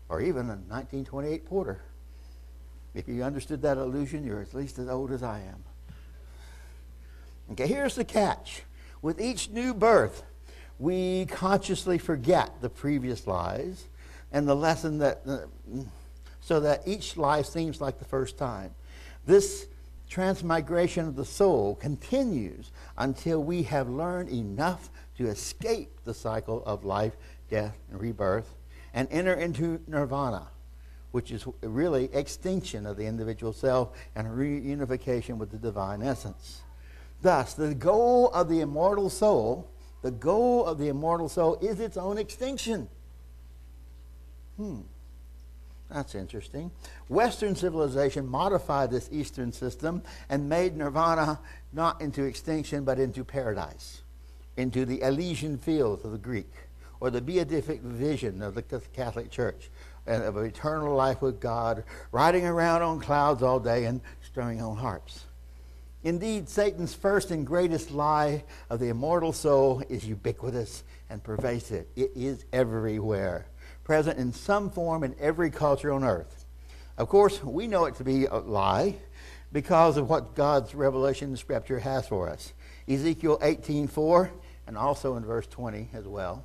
or 0.07 0.21
even 0.21 0.45
a 0.45 0.55
1928 0.55 1.45
Porter. 1.45 1.81
If 2.93 3.07
you 3.09 3.21
understood 3.23 3.61
that 3.63 3.77
illusion, 3.77 4.25
you're 4.25 4.41
at 4.41 4.53
least 4.53 4.79
as 4.79 4.87
old 4.87 5.11
as 5.11 5.21
I 5.21 5.39
am. 5.39 5.63
Okay, 7.51 7.67
here's 7.67 7.95
the 7.95 8.05
catch. 8.05 8.63
With 9.01 9.21
each 9.21 9.49
new 9.49 9.73
birth, 9.73 10.23
we 10.79 11.25
consciously 11.25 11.97
forget 11.97 12.61
the 12.61 12.69
previous 12.69 13.27
lives 13.27 13.87
and 14.31 14.47
the 14.47 14.55
lesson 14.55 14.99
that, 14.99 15.21
uh, 15.27 15.39
so 16.41 16.59
that 16.61 16.87
each 16.87 17.17
life 17.17 17.45
seems 17.45 17.81
like 17.81 17.99
the 17.99 18.05
first 18.05 18.37
time. 18.37 18.71
This 19.27 19.67
transmigration 20.09 21.07
of 21.07 21.15
the 21.15 21.25
soul 21.25 21.75
continues 21.75 22.71
until 22.97 23.43
we 23.43 23.61
have 23.63 23.87
learned 23.87 24.29
enough 24.29 24.89
to 25.17 25.27
escape 25.27 25.99
the 26.03 26.13
cycle 26.15 26.63
of 26.65 26.83
life, 26.83 27.15
death, 27.49 27.77
and 27.91 28.01
rebirth 28.01 28.55
and 28.93 29.07
enter 29.11 29.33
into 29.35 29.79
nirvana, 29.85 30.47
which 31.11 31.31
is 31.31 31.45
really 31.61 32.09
extinction 32.13 32.87
of 32.87 32.97
the 32.97 33.05
individual 33.05 33.53
self 33.53 33.95
and 34.15 34.27
reunification 34.27 35.37
with 35.37 35.51
the 35.51 35.57
divine 35.57 36.01
essence. 36.01 36.63
Thus, 37.21 37.53
the 37.53 37.75
goal 37.75 38.29
of 38.29 38.49
the 38.49 38.61
immortal 38.61 39.11
soul 39.11 39.69
the 40.01 40.11
goal 40.11 40.65
of 40.65 40.77
the 40.77 40.87
immortal 40.87 41.27
soul 41.27 41.57
is 41.61 41.79
its 41.79 41.97
own 41.97 42.17
extinction. 42.17 42.87
Hmm. 44.55 44.81
That's 45.89 46.15
interesting. 46.15 46.71
Western 47.07 47.55
civilization 47.55 48.27
modified 48.27 48.91
this 48.91 49.09
Eastern 49.11 49.51
system 49.53 50.01
and 50.29 50.49
made 50.49 50.75
nirvana 50.75 51.39
not 51.71 52.01
into 52.01 52.23
extinction 52.23 52.83
but 52.83 52.99
into 52.99 53.23
paradise, 53.23 54.01
into 54.57 54.85
the 54.85 55.01
Elysian 55.01 55.57
fields 55.57 56.03
of 56.03 56.11
the 56.11 56.17
Greek, 56.17 56.51
or 56.99 57.09
the 57.09 57.21
beatific 57.21 57.81
vision 57.81 58.41
of 58.41 58.55
the 58.55 58.63
Catholic 58.63 59.31
Church, 59.31 59.69
and 60.05 60.23
of 60.23 60.37
eternal 60.37 60.95
life 60.95 61.21
with 61.21 61.39
God, 61.39 61.83
riding 62.11 62.45
around 62.45 62.81
on 62.81 62.99
clouds 62.99 63.43
all 63.43 63.59
day 63.59 63.85
and 63.85 64.01
strumming 64.21 64.61
on 64.61 64.77
harps. 64.77 65.25
Indeed, 66.03 66.47
Satan's 66.47 66.93
first 66.93 67.31
and 67.31 67.45
greatest 67.45 67.91
lie 67.91 68.43
of 68.69 68.79
the 68.79 68.89
immortal 68.89 69.33
soul 69.33 69.83
is 69.89 70.05
ubiquitous 70.05 70.83
and 71.09 71.23
pervasive. 71.23 71.85
It 71.95 72.11
is 72.15 72.45
everywhere, 72.53 73.47
present 73.87 74.19
in 74.19 74.33
some 74.33 74.69
form 74.69 75.01
in 75.01 75.15
every 75.17 75.49
culture 75.49 75.93
on 75.93 76.03
earth. 76.03 76.43
Of 76.97 77.07
course, 77.07 77.41
we 77.41 77.67
know 77.67 77.85
it 77.85 77.95
to 77.95 78.03
be 78.03 78.25
a 78.25 78.35
lie 78.35 78.97
because 79.53 79.95
of 79.95 80.09
what 80.09 80.35
God's 80.35 80.75
revelation 80.75 81.29
in 81.29 81.37
Scripture 81.37 81.79
has 81.79 82.05
for 82.05 82.27
us. 82.27 82.51
Ezekiel 82.89 83.39
18:4 83.41 84.29
and 84.67 84.77
also 84.77 85.15
in 85.15 85.23
verse 85.23 85.47
20 85.47 85.89
as 85.93 86.05
well 86.05 86.43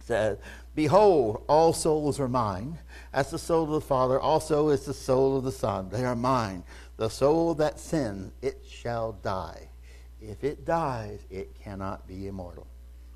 says, 0.00 0.36
Behold, 0.74 1.42
all 1.48 1.72
souls 1.72 2.20
are 2.20 2.28
mine. 2.28 2.78
As 3.14 3.30
the 3.30 3.38
soul 3.38 3.64
of 3.64 3.70
the 3.70 3.80
Father 3.80 4.20
also 4.20 4.68
is 4.68 4.84
the 4.84 4.92
soul 4.92 5.38
of 5.38 5.44
the 5.44 5.52
Son. 5.52 5.88
They 5.88 6.04
are 6.04 6.14
mine. 6.14 6.64
The 6.98 7.08
soul 7.08 7.54
that 7.54 7.80
sins, 7.80 8.30
it 8.42 8.62
shall 8.68 9.12
die. 9.12 9.70
If 10.20 10.44
it 10.44 10.66
dies, 10.66 11.20
it 11.30 11.54
cannot 11.62 12.06
be 12.06 12.26
immortal. 12.26 12.66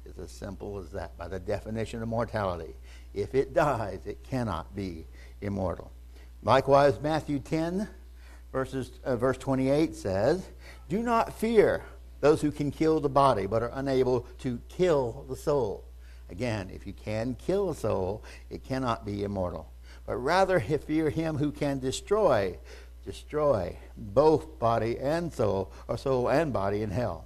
It's 0.07 0.19
as 0.19 0.31
simple 0.31 0.78
as 0.78 0.90
that 0.93 1.16
by 1.19 1.28
the 1.28 1.40
definition 1.40 2.02
of 2.02 2.09
mortality. 2.09 2.75
If 3.17 3.35
it 3.35 3.53
dies, 3.55 4.07
it 4.07 4.23
cannot 4.23 4.77
be 4.77 5.07
immortal. 5.41 5.91
Likewise, 6.43 7.01
Matthew 7.01 7.41
10, 7.41 7.89
verses, 8.53 8.93
uh, 9.05 9.17
verse 9.17 9.39
28 9.39 9.97
says, 9.97 10.47
Do 10.89 11.03
not 11.03 11.33
fear 11.33 11.83
those 12.21 12.41
who 12.41 12.53
can 12.53 12.71
kill 12.71 13.01
the 13.01 13.09
body, 13.09 13.47
but 13.47 13.63
are 13.63 13.73
unable 13.75 14.21
to 14.41 14.61
kill 14.69 15.25
the 15.29 15.37
soul. 15.37 15.85
Again, 16.31 16.71
if 16.73 16.87
you 16.87 16.93
can 16.93 17.35
kill 17.35 17.71
a 17.71 17.75
soul, 17.75 18.23
it 18.51 18.63
cannot 18.63 19.05
be 19.05 19.25
immortal. 19.25 19.73
But 20.07 20.17
rather 20.19 20.61
fear 20.61 21.11
him 21.11 21.39
who 21.39 21.51
can 21.51 21.81
destroy 21.81 22.59
destroy 23.07 23.77
both 23.97 24.59
body 24.59 24.99
and 24.99 25.33
soul, 25.33 25.73
or 25.89 25.97
soul 25.97 26.29
and 26.29 26.53
body 26.53 26.83
in 26.83 26.91
hell. 26.91 27.25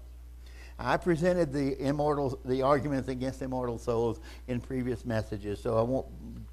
I 0.80 0.96
presented 0.96 1.52
the 1.52 1.80
immortal, 1.80 2.38
the 2.44 2.62
arguments 2.62 3.08
against 3.08 3.42
immortal 3.42 3.78
souls 3.78 4.18
in 4.48 4.60
previous 4.60 5.04
messages, 5.04 5.62
so 5.62 5.76
I 5.76 5.82
won't 5.82 6.06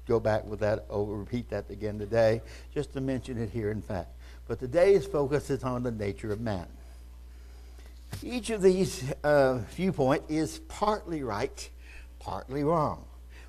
go 0.06 0.20
back 0.20 0.44
with 0.44 0.60
that 0.60 0.84
or 0.88 1.16
repeat 1.16 1.48
that 1.50 1.70
again 1.70 1.98
today, 1.98 2.42
just 2.74 2.92
to 2.92 3.00
mention 3.00 3.38
it 3.38 3.50
here 3.50 3.70
in 3.70 3.80
fact. 3.80 4.10
But 4.46 4.58
today's 4.58 5.06
focus 5.06 5.50
is 5.50 5.64
on 5.64 5.82
the 5.82 5.90
nature 5.90 6.32
of 6.32 6.40
man. 6.40 6.66
Each 8.22 8.50
of 8.50 8.62
these 8.62 9.04
uh, 9.24 9.58
viewpoints 9.70 10.30
is 10.30 10.58
partly 10.68 11.22
right, 11.22 11.68
partly 12.18 12.64
wrong. 12.64 13.04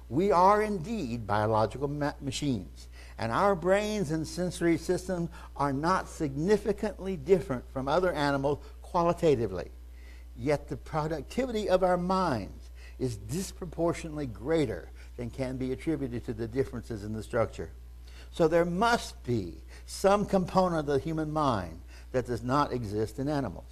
We 0.09 0.31
are 0.31 0.61
indeed 0.61 1.27
biological 1.27 1.87
ma- 1.87 2.13
machines 2.21 2.87
and 3.19 3.33
our 3.33 3.53
brains 3.53 4.11
and 4.11 4.25
sensory 4.25 4.77
systems 4.77 5.29
are 5.57 5.73
not 5.73 6.07
significantly 6.07 7.17
different 7.17 7.69
from 7.71 7.89
other 7.89 8.13
animals 8.13 8.59
qualitatively. 8.81 9.69
Yet 10.39 10.69
the 10.69 10.77
productivity 10.77 11.67
of 11.67 11.83
our 11.83 11.97
minds 11.97 12.69
is 12.97 13.17
disproportionately 13.17 14.25
greater 14.25 14.89
than 15.17 15.29
can 15.29 15.57
be 15.57 15.73
attributed 15.73 16.25
to 16.25 16.33
the 16.33 16.47
differences 16.47 17.03
in 17.03 17.13
the 17.13 17.23
structure. 17.23 17.69
So 18.31 18.47
there 18.47 18.65
must 18.65 19.21
be 19.23 19.55
some 19.85 20.25
component 20.25 20.81
of 20.81 20.85
the 20.85 20.99
human 20.99 21.31
mind 21.31 21.81
that 22.13 22.27
does 22.27 22.41
not 22.41 22.71
exist 22.71 23.19
in 23.19 23.27
animals. 23.27 23.71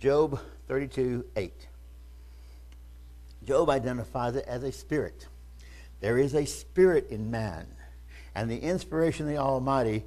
Job 0.00 0.40
32 0.68 1.26
8. 1.36 1.52
Job 3.44 3.68
identifies 3.68 4.36
it 4.36 4.44
as 4.46 4.62
a 4.62 4.72
spirit. 4.72 5.26
There 6.00 6.18
is 6.18 6.34
a 6.34 6.46
spirit 6.46 7.10
in 7.10 7.30
man 7.30 7.66
and 8.34 8.50
the 8.50 8.58
inspiration 8.58 9.26
of 9.26 9.32
the 9.32 9.38
Almighty 9.38 10.04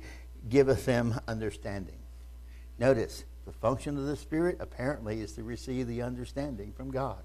giveth 0.50 0.86
them 0.86 1.20
understanding. 1.28 1.98
Notice, 2.80 3.24
the 3.46 3.54
function 3.54 3.98
of 3.98 4.06
the 4.06 4.16
Spirit 4.16 4.58
apparently 4.60 5.22
is 5.22 5.34
to 5.34 5.44
receive 5.44 5.88
the 5.88 6.02
understanding 6.02 6.74
from 6.74 6.92
God. 6.92 7.24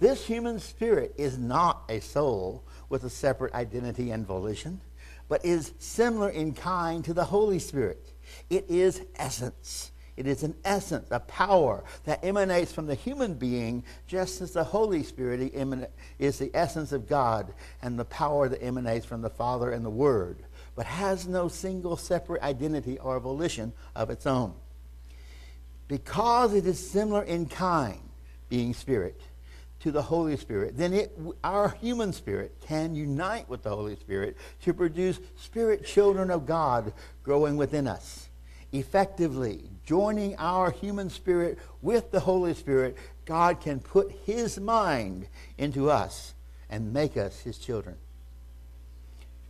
This 0.00 0.26
human 0.26 0.58
spirit 0.58 1.14
is 1.16 1.38
not 1.38 1.84
a 1.88 2.00
soul 2.00 2.64
with 2.88 3.04
a 3.04 3.10
separate 3.10 3.54
identity 3.54 4.10
and 4.10 4.26
volition, 4.26 4.80
but 5.28 5.44
is 5.44 5.72
similar 5.78 6.30
in 6.30 6.54
kind 6.54 7.04
to 7.04 7.14
the 7.14 7.24
Holy 7.24 7.60
Spirit. 7.60 8.12
It 8.50 8.64
is 8.68 9.02
essence. 9.14 9.92
It 10.16 10.26
is 10.26 10.42
an 10.42 10.54
essence, 10.64 11.08
a 11.10 11.20
power 11.20 11.84
that 12.04 12.24
emanates 12.24 12.72
from 12.72 12.86
the 12.86 12.94
human 12.94 13.34
being, 13.34 13.84
just 14.06 14.40
as 14.40 14.52
the 14.52 14.64
Holy 14.64 15.02
Spirit 15.02 15.54
is 16.18 16.38
the 16.38 16.50
essence 16.52 16.92
of 16.92 17.08
God 17.08 17.54
and 17.80 17.98
the 17.98 18.04
power 18.04 18.48
that 18.48 18.62
emanates 18.62 19.06
from 19.06 19.22
the 19.22 19.30
Father 19.30 19.70
and 19.70 19.84
the 19.84 19.90
Word, 19.90 20.44
but 20.74 20.84
has 20.84 21.26
no 21.26 21.48
single 21.48 21.96
separate 21.96 22.42
identity 22.42 22.98
or 22.98 23.20
volition 23.20 23.72
of 23.94 24.10
its 24.10 24.26
own. 24.26 24.54
Because 25.88 26.54
it 26.54 26.66
is 26.66 26.90
similar 26.90 27.22
in 27.22 27.46
kind, 27.46 28.00
being 28.48 28.74
spirit, 28.74 29.20
to 29.82 29.90
the 29.90 30.02
Holy 30.02 30.36
Spirit, 30.36 30.76
then 30.76 30.92
it, 30.92 31.18
our 31.42 31.70
human 31.70 32.12
spirit 32.12 32.54
can 32.60 32.94
unite 32.94 33.48
with 33.48 33.64
the 33.64 33.74
Holy 33.74 33.96
Spirit 33.96 34.36
to 34.62 34.72
produce 34.72 35.18
spirit 35.36 35.84
children 35.84 36.30
of 36.30 36.46
God 36.46 36.92
growing 37.24 37.56
within 37.56 37.88
us. 37.88 38.28
Effectively, 38.70 39.64
joining 39.84 40.36
our 40.36 40.70
human 40.70 41.10
spirit 41.10 41.58
with 41.82 42.12
the 42.12 42.20
Holy 42.20 42.54
Spirit, 42.54 42.96
God 43.24 43.60
can 43.60 43.80
put 43.80 44.12
his 44.24 44.58
mind 44.58 45.26
into 45.58 45.90
us 45.90 46.34
and 46.70 46.92
make 46.92 47.16
us 47.16 47.40
his 47.40 47.58
children. 47.58 47.96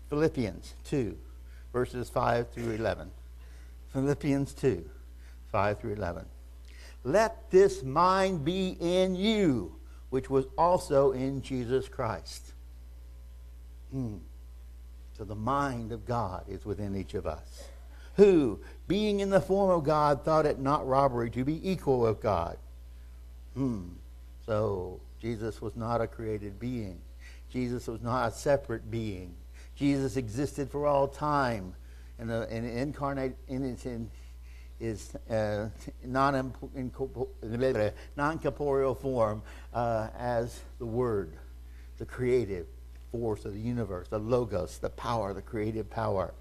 Philippians 0.08 0.74
2, 0.84 1.16
verses 1.72 2.08
5 2.08 2.50
through 2.50 2.72
11. 2.72 3.10
Philippians 3.92 4.54
2, 4.54 4.88
5 5.52 5.78
through 5.78 5.94
11. 5.94 6.24
Let 7.04 7.50
this 7.50 7.82
mind 7.82 8.44
be 8.44 8.76
in 8.80 9.14
you, 9.14 9.76
which 10.10 10.30
was 10.30 10.46
also 10.56 11.12
in 11.12 11.42
Jesus 11.42 11.88
Christ. 11.88 12.52
Hmm. 13.92 14.16
So 15.16 15.24
the 15.24 15.34
mind 15.34 15.92
of 15.92 16.06
God 16.06 16.44
is 16.48 16.64
within 16.64 16.96
each 16.96 17.14
of 17.14 17.26
us. 17.26 17.64
Who, 18.16 18.60
being 18.88 19.20
in 19.20 19.30
the 19.30 19.40
form 19.40 19.70
of 19.70 19.84
God, 19.84 20.24
thought 20.24 20.46
it 20.46 20.58
not 20.58 20.86
robbery 20.86 21.30
to 21.30 21.44
be 21.44 21.70
equal 21.70 22.00
with 22.00 22.20
God. 22.20 22.56
Hmm. 23.54 23.88
So 24.46 25.00
Jesus 25.20 25.60
was 25.60 25.76
not 25.76 26.00
a 26.00 26.06
created 26.06 26.58
being. 26.58 26.98
Jesus 27.50 27.86
was 27.86 28.00
not 28.00 28.28
a 28.28 28.34
separate 28.34 28.90
being. 28.90 29.34
Jesus 29.76 30.16
existed 30.16 30.70
for 30.70 30.86
all 30.86 31.08
time 31.08 31.74
in 32.18 32.28
the 32.28 32.48
in 32.54 32.64
incarnate 32.64 33.36
in, 33.48 33.64
in 33.64 34.10
is 34.82 35.14
uh, 35.30 35.68
non 36.04 36.54
corporeal 38.38 38.94
form 38.94 39.42
uh, 39.72 40.08
as 40.18 40.60
the 40.78 40.86
Word, 40.86 41.32
the 41.98 42.04
creative 42.04 42.66
force 43.12 43.44
of 43.44 43.54
the 43.54 43.60
universe, 43.60 44.08
the 44.08 44.18
logos, 44.18 44.78
the 44.78 44.90
power, 44.90 45.32
the 45.32 45.42
creative 45.42 45.88
power. 45.88 46.34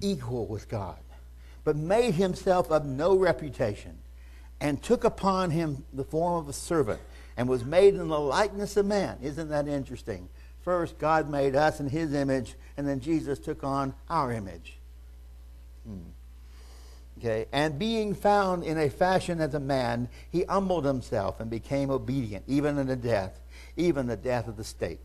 Equal 0.00 0.46
with 0.46 0.68
God, 0.68 0.98
but 1.64 1.76
made 1.76 2.14
himself 2.14 2.70
of 2.70 2.86
no 2.86 3.16
reputation, 3.16 3.98
and 4.60 4.82
took 4.82 5.04
upon 5.04 5.50
him 5.50 5.84
the 5.92 6.04
form 6.04 6.42
of 6.42 6.48
a 6.48 6.54
servant, 6.54 7.00
and 7.36 7.48
was 7.48 7.64
made 7.64 7.94
in 7.94 8.08
the 8.08 8.20
likeness 8.20 8.76
of 8.76 8.86
man. 8.86 9.18
Isn't 9.20 9.48
that 9.48 9.66
interesting? 9.68 10.28
First, 10.62 10.98
God 10.98 11.30
made 11.30 11.56
us 11.56 11.80
in 11.80 11.88
his 11.88 12.12
image, 12.12 12.54
and 12.76 12.86
then 12.86 13.00
Jesus 13.00 13.38
took 13.38 13.64
on 13.64 13.94
our 14.08 14.32
image. 14.32 14.78
Hmm. 15.86 16.10
Okay, 17.18 17.46
and 17.52 17.78
being 17.78 18.14
found 18.14 18.64
in 18.64 18.78
a 18.78 18.88
fashion 18.88 19.40
as 19.40 19.54
a 19.54 19.60
man, 19.60 20.08
he 20.30 20.44
humbled 20.44 20.86
himself 20.86 21.38
and 21.38 21.50
became 21.50 21.90
obedient, 21.90 22.44
even 22.46 22.78
unto 22.78 22.96
death, 22.96 23.40
even 23.76 24.06
the 24.06 24.16
death 24.16 24.48
of 24.48 24.56
the 24.56 24.64
stake. 24.64 25.04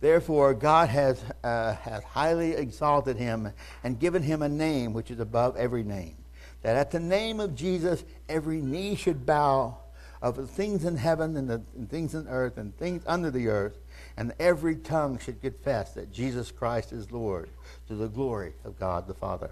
Therefore, 0.00 0.54
God 0.54 0.88
has, 0.88 1.22
uh, 1.42 1.74
has 1.74 2.02
highly 2.04 2.52
exalted 2.52 3.16
him 3.16 3.52
and 3.82 3.98
given 3.98 4.22
him 4.22 4.42
a 4.42 4.48
name 4.48 4.92
which 4.92 5.10
is 5.10 5.20
above 5.20 5.56
every 5.56 5.84
name, 5.84 6.16
that 6.62 6.76
at 6.76 6.90
the 6.90 7.00
name 7.00 7.40
of 7.40 7.54
Jesus 7.54 8.04
every 8.28 8.60
knee 8.60 8.94
should 8.94 9.26
bow 9.26 9.78
of 10.22 10.36
the 10.36 10.46
things 10.46 10.84
in 10.84 10.96
heaven 10.96 11.36
and 11.36 11.50
the 11.50 11.60
and 11.76 11.90
things 11.90 12.14
in 12.14 12.28
earth 12.28 12.56
and 12.56 12.74
things 12.78 13.02
under 13.06 13.30
the 13.30 13.48
earth, 13.48 13.76
and 14.16 14.32
every 14.38 14.76
tongue 14.76 15.18
should 15.18 15.42
confess 15.42 15.92
that 15.94 16.12
Jesus 16.12 16.52
Christ 16.52 16.92
is 16.92 17.10
Lord 17.10 17.50
to 17.88 17.96
the 17.96 18.08
glory 18.08 18.52
of 18.64 18.78
God 18.78 19.08
the 19.08 19.14
Father. 19.14 19.50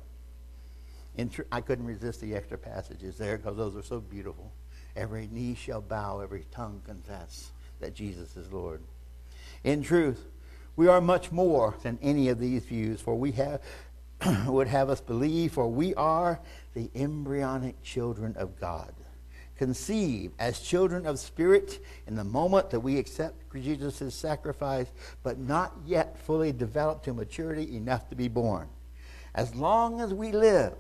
In 1.17 1.29
tr- 1.29 1.43
I 1.51 1.61
couldn't 1.61 1.87
resist 1.87 2.21
the 2.21 2.37
extra 2.37 2.57
passages 2.57 3.19
there 3.19 3.37
because 3.37 3.57
those 3.57 3.75
are 3.75 3.83
so 3.83 3.99
beautiful. 3.99 4.53
Every 4.97 5.29
knee 5.31 5.57
shall 5.57 5.81
bow, 5.81 6.21
every 6.21 6.47
tongue 6.53 6.81
confess 6.87 7.51
that 7.81 7.95
Jesus 7.95 8.37
is 8.37 8.53
Lord. 8.53 8.81
In 9.65 9.83
truth, 9.83 10.25
we 10.77 10.87
are 10.87 11.01
much 11.01 11.33
more 11.33 11.77
than 11.83 11.99
any 12.01 12.29
of 12.29 12.39
these 12.39 12.65
views, 12.65 13.01
for 13.01 13.17
we 13.17 13.33
have 13.33 13.61
would 14.47 14.69
have 14.69 14.89
us 14.89 15.01
believe, 15.01 15.53
for 15.53 15.67
we 15.67 15.95
are 15.95 16.41
the 16.75 16.91
embryonic 16.95 17.83
children 17.83 18.37
of 18.37 18.61
God 18.61 18.93
conceived 19.61 20.33
as 20.39 20.59
children 20.59 21.05
of 21.05 21.19
spirit 21.19 21.85
in 22.07 22.17
the 22.17 22.25
moment 22.25 22.71
that 22.71 22.81
we 22.81 22.97
accept 22.97 23.35
Jesus' 23.53 24.15
sacrifice, 24.15 24.87
but 25.23 25.39
not 25.39 25.75
yet 25.85 26.19
fully 26.19 26.51
developed 26.51 27.05
to 27.05 27.13
maturity 27.13 27.77
enough 27.77 28.09
to 28.09 28.17
be 28.17 28.27
born. 28.27 28.67
As 29.35 29.55
long 29.55 30.01
as 30.01 30.15
we 30.15 30.33
live, 30.33 30.73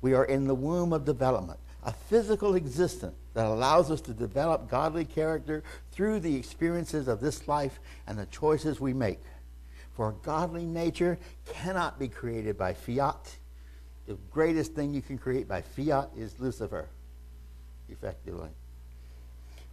we 0.00 0.14
are 0.14 0.24
in 0.24 0.48
the 0.48 0.54
womb 0.54 0.92
of 0.92 1.04
development, 1.04 1.60
a 1.84 1.92
physical 1.92 2.56
existence 2.56 3.14
that 3.34 3.46
allows 3.46 3.88
us 3.88 4.00
to 4.00 4.12
develop 4.12 4.68
godly 4.68 5.04
character 5.04 5.62
through 5.92 6.18
the 6.18 6.34
experiences 6.34 7.06
of 7.06 7.20
this 7.20 7.46
life 7.46 7.78
and 8.08 8.18
the 8.18 8.26
choices 8.26 8.80
we 8.80 8.92
make. 8.92 9.22
For 9.92 10.08
a 10.08 10.24
godly 10.26 10.66
nature 10.66 11.20
cannot 11.46 12.00
be 12.00 12.08
created 12.08 12.58
by 12.58 12.74
fiat. 12.74 13.36
The 14.08 14.18
greatest 14.32 14.72
thing 14.72 14.92
you 14.92 15.02
can 15.02 15.18
create 15.18 15.46
by 15.46 15.62
fiat 15.62 16.10
is 16.16 16.40
Lucifer 16.40 16.88
effectively. 17.88 18.50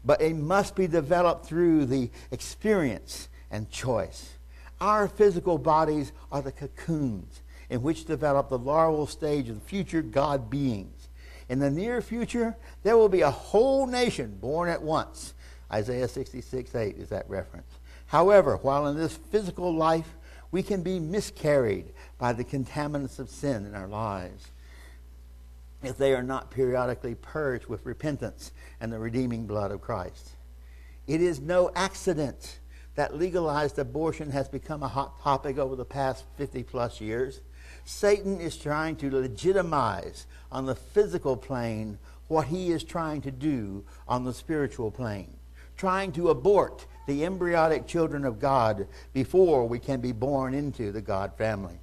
But 0.04 0.22
it 0.22 0.36
must 0.36 0.76
be 0.76 0.88
developed 0.88 1.46
through 1.46 1.86
the 1.86 2.10
experience 2.32 3.30
and 3.52 3.70
choice. 3.70 4.32
Our 4.80 5.08
physical 5.08 5.58
bodies 5.58 6.12
are 6.32 6.42
the 6.42 6.52
cocoons 6.52 7.42
in 7.70 7.84
which 7.84 8.06
develop 8.06 8.50
the 8.50 8.58
larval 8.58 9.08
stage 9.08 9.48
of 9.50 9.62
future 9.64 10.02
God 10.02 10.50
beings. 10.50 11.10
In 11.50 11.60
the 11.60 11.70
near 11.70 12.02
future, 12.02 12.56
there 12.84 12.98
will 12.98 13.10
be 13.10 13.22
a 13.22 13.32
whole 13.32 13.86
nation 13.86 14.38
born 14.42 14.70
at 14.70 14.82
once. 14.82 15.34
Isaiah 15.72 16.08
66 16.08 16.76
8 16.76 16.98
is 16.98 17.10
that 17.10 17.30
reference. 17.30 17.72
However, 18.08 18.58
while 18.58 18.88
in 18.88 18.98
this 18.98 19.16
physical 19.16 19.74
life, 19.74 20.16
we 20.52 20.64
can 20.64 20.84
be 20.84 21.00
miscarried 21.00 21.94
by 22.18 22.34
the 22.34 22.44
contaminants 22.44 23.20
of 23.20 23.30
sin 23.30 23.66
in 23.66 23.74
our 23.74 23.88
lives 23.88 24.52
if 25.84 25.98
they 25.98 26.14
are 26.14 26.24
not 26.24 26.52
periodically 26.52 27.16
purged 27.16 27.68
with 27.68 27.86
repentance 27.86 28.52
and 28.80 28.92
the 28.92 29.00
redeeming 29.00 29.46
blood 29.46 29.72
of 29.72 29.82
Christ. 29.82 30.32
It 31.08 31.22
is 31.22 31.40
no 31.40 31.72
accident 31.76 32.60
that 32.96 33.18
legalized 33.18 33.80
abortion 33.80 34.32
has 34.32 34.48
become 34.48 34.84
a 34.84 34.88
hot 34.88 35.22
topic 35.22 35.58
over 35.58 35.76
the 35.76 35.86
past 35.86 36.26
50 36.38 36.64
plus 36.64 37.02
years. 37.02 37.42
Satan 37.86 38.40
is 38.40 38.58
trying 38.58 38.96
to 38.98 39.10
legitimize 39.10 40.28
on 40.52 40.66
the 40.66 40.76
physical 40.76 41.36
plane 41.36 41.98
what 42.28 42.48
he 42.48 42.72
is 42.72 42.84
trying 42.84 43.22
to 43.22 43.32
do 43.32 43.84
on 44.08 44.24
the 44.24 44.34
spiritual 44.34 44.92
plane, 44.92 45.34
trying 45.78 46.12
to 46.12 46.30
abort 46.30 46.86
the 47.08 47.26
embryonic 47.26 47.88
children 47.88 48.24
of 48.24 48.40
God 48.40 48.88
before 49.14 49.68
we 49.68 49.80
can 49.80 50.00
be 50.00 50.12
born 50.12 50.54
into 50.54 50.92
the 50.92 51.02
God 51.02 51.36
family. 51.38 51.80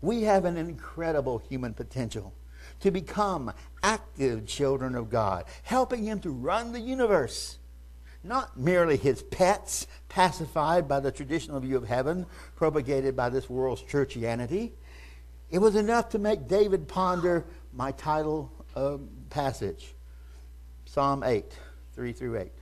We 0.00 0.22
have 0.22 0.44
an 0.44 0.56
incredible 0.56 1.38
human 1.38 1.74
potential 1.74 2.32
to 2.82 2.90
become 2.90 3.52
active 3.82 4.46
children 4.46 4.94
of 4.94 5.10
God, 5.10 5.44
helping 5.62 6.04
Him 6.04 6.20
to 6.20 6.30
run 6.30 6.72
the 6.72 6.80
universe. 6.80 7.58
Not 8.22 8.58
merely 8.58 8.96
His 8.96 9.22
pets, 9.22 9.86
pacified 10.08 10.86
by 10.86 11.00
the 11.00 11.10
traditional 11.10 11.58
view 11.60 11.76
of 11.76 11.88
heaven 11.88 12.26
propagated 12.54 13.16
by 13.16 13.30
this 13.30 13.48
world's 13.48 13.82
churchianity. 13.82 14.72
It 15.50 15.58
was 15.58 15.74
enough 15.74 16.10
to 16.10 16.18
make 16.18 16.46
David 16.48 16.86
ponder 16.86 17.46
my 17.72 17.92
title 17.92 18.52
uh, 18.76 18.98
passage 19.30 19.94
Psalm 20.84 21.22
8, 21.22 21.44
3 21.94 22.12
through 22.12 22.38
8. 22.38 22.52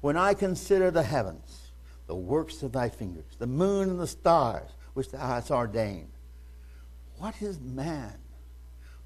When 0.00 0.16
I 0.16 0.34
consider 0.34 0.90
the 0.90 1.02
heavens, 1.02 1.72
the 2.06 2.14
works 2.14 2.62
of 2.62 2.72
thy 2.72 2.90
fingers, 2.90 3.24
the 3.38 3.46
moon 3.46 3.88
and 3.90 3.98
the 3.98 4.06
stars 4.06 4.70
which 4.92 5.10
thou 5.10 5.26
hast 5.26 5.50
ordained, 5.50 6.12
what 7.18 7.40
is 7.40 7.58
man 7.58 8.18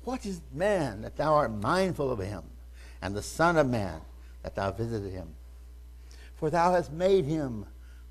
what 0.08 0.24
is 0.24 0.40
man 0.54 1.02
that 1.02 1.18
thou 1.18 1.34
art 1.34 1.52
mindful 1.52 2.10
of 2.10 2.18
him, 2.18 2.42
and 3.02 3.14
the 3.14 3.20
Son 3.20 3.58
of 3.58 3.68
Man 3.68 4.00
that 4.42 4.54
thou 4.54 4.72
visited 4.72 5.12
him? 5.12 5.34
For 6.34 6.48
thou 6.48 6.72
hast 6.72 6.90
made 6.90 7.26
him 7.26 7.66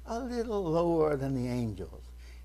a 0.06 0.20
little 0.20 0.64
lower 0.64 1.16
than 1.16 1.34
the 1.34 1.50
angels, 1.50 2.04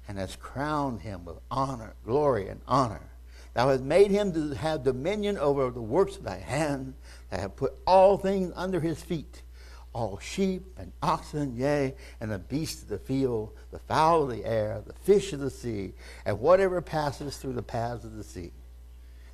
and 0.08 0.16
hast 0.16 0.40
crowned 0.40 1.02
him 1.02 1.26
with 1.26 1.36
honor, 1.50 1.92
glory, 2.02 2.48
and 2.48 2.62
honor. 2.66 3.10
Thou 3.52 3.68
hast 3.68 3.82
made 3.82 4.10
him 4.10 4.32
to 4.32 4.54
have 4.54 4.84
dominion 4.84 5.36
over 5.36 5.70
the 5.70 5.82
works 5.82 6.16
of 6.16 6.24
thy 6.24 6.38
hand, 6.38 6.94
that 7.28 7.40
have 7.40 7.54
put 7.54 7.74
all 7.86 8.16
things 8.16 8.54
under 8.56 8.80
his 8.80 9.02
feet 9.02 9.42
all 9.94 10.18
sheep 10.18 10.62
and 10.78 10.90
oxen, 11.02 11.54
yea, 11.54 11.94
and 12.18 12.30
the 12.30 12.38
beasts 12.38 12.80
of 12.80 12.88
the 12.88 12.98
field, 12.98 13.52
the 13.70 13.78
fowl 13.78 14.22
of 14.22 14.30
the 14.30 14.42
air, 14.46 14.82
the 14.86 14.94
fish 14.94 15.34
of 15.34 15.40
the 15.40 15.50
sea, 15.50 15.92
and 16.24 16.40
whatever 16.40 16.80
passes 16.80 17.36
through 17.36 17.52
the 17.52 17.62
paths 17.62 18.02
of 18.02 18.16
the 18.16 18.24
sea. 18.24 18.52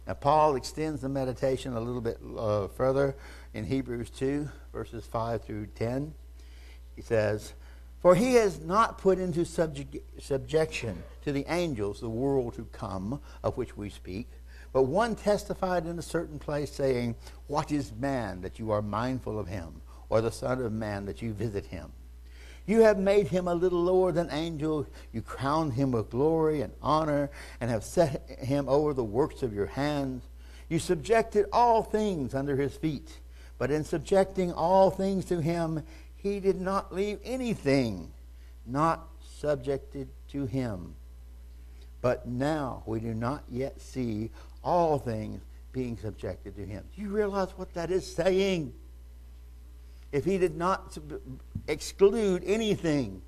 Now, 0.09 0.15
Paul 0.15 0.57
extends 0.57 1.03
the 1.03 1.09
meditation 1.11 1.75
a 1.75 1.81
little 1.81 2.01
bit 2.01 2.19
uh, 2.35 2.69
further 2.69 3.15
in 3.53 3.67
Hebrews 3.67 4.09
2, 4.09 4.49
verses 4.73 5.05
5 5.05 5.43
through 5.43 5.67
10. 5.67 6.15
He 6.97 7.03
says, 7.03 7.53
For 8.01 8.15
he 8.15 8.33
has 8.37 8.59
not 8.59 8.97
put 8.97 9.19
into 9.19 9.45
subject, 9.45 9.99
subjection 10.19 11.03
to 11.27 11.33
the 11.33 11.45
angels 11.47 12.01
the 12.01 12.09
world 12.09 12.55
to 12.55 12.65
come, 12.73 13.21
of 13.45 13.59
which 13.59 13.77
we 13.77 13.91
speak, 13.91 14.29
But 14.73 14.85
one 14.85 15.15
testified 15.15 15.85
in 15.85 15.99
a 15.99 16.03
certain 16.03 16.39
place, 16.39 16.73
saying, 16.73 17.15
What 17.47 17.71
is 17.71 17.93
man 17.93 18.41
that 18.41 18.59
you 18.59 18.71
are 18.71 18.81
mindful 18.81 19.39
of 19.39 19.49
him, 19.49 19.83
or 20.09 20.23
the 20.23 20.33
Son 20.33 20.63
of 20.63 20.73
Man 20.73 21.05
that 21.05 21.21
you 21.21 21.35
visit 21.35 21.67
him? 21.67 21.93
You 22.69 22.83
have 22.83 22.99
made 22.99 23.29
him 23.29 23.49
a 23.49 23.55
little 23.55 23.83
lower 23.83 24.13
than 24.13 24.29
angels. 24.31 24.89
You 25.11 25.23
crowned 25.23 25.73
him 25.73 25.91
with 25.91 26.11
glory 26.11 26.61
and 26.61 26.75
honor, 26.83 27.31
and 27.63 27.71
have 27.71 27.83
set 27.83 28.29
him 28.29 28.69
over 28.69 28.93
the 28.93 29.03
works 29.03 29.43
of 29.43 29.55
your 29.55 29.67
hands. 29.67 30.23
You 30.69 30.79
subjected 30.79 31.47
all 31.51 31.83
things 31.83 32.35
under 32.35 32.57
his 32.57 32.77
feet. 32.77 33.21
But 33.57 33.71
in 33.71 33.85
subjecting 33.85 34.53
all 34.53 34.91
things 34.91 35.25
to 35.27 35.41
him, 35.41 35.83
he 36.15 36.41
did 36.41 36.61
not 36.61 36.95
leave 36.95 37.21
anything 37.25 38.13
not 38.67 39.09
subjected 39.39 40.11
to 40.33 40.45
him. 40.45 40.95
But 42.03 42.29
now 42.29 42.83
we 42.85 43.01
do 43.01 43.15
not 43.15 43.45
yet 43.49 43.81
see 43.81 44.31
all 44.63 44.99
things 44.99 45.41
being 45.73 45.97
subjected 45.97 46.55
to 46.57 46.67
him. 46.67 46.85
Do 46.95 47.01
you 47.01 47.09
realize 47.09 47.49
what 47.57 47.73
that 47.73 47.91
is 47.91 48.15
saying? 48.15 48.75
If 50.13 50.25
he 50.25 50.39
did 50.39 50.57
not 50.57 50.97
exclude 51.67 52.43
anything, 52.47 53.23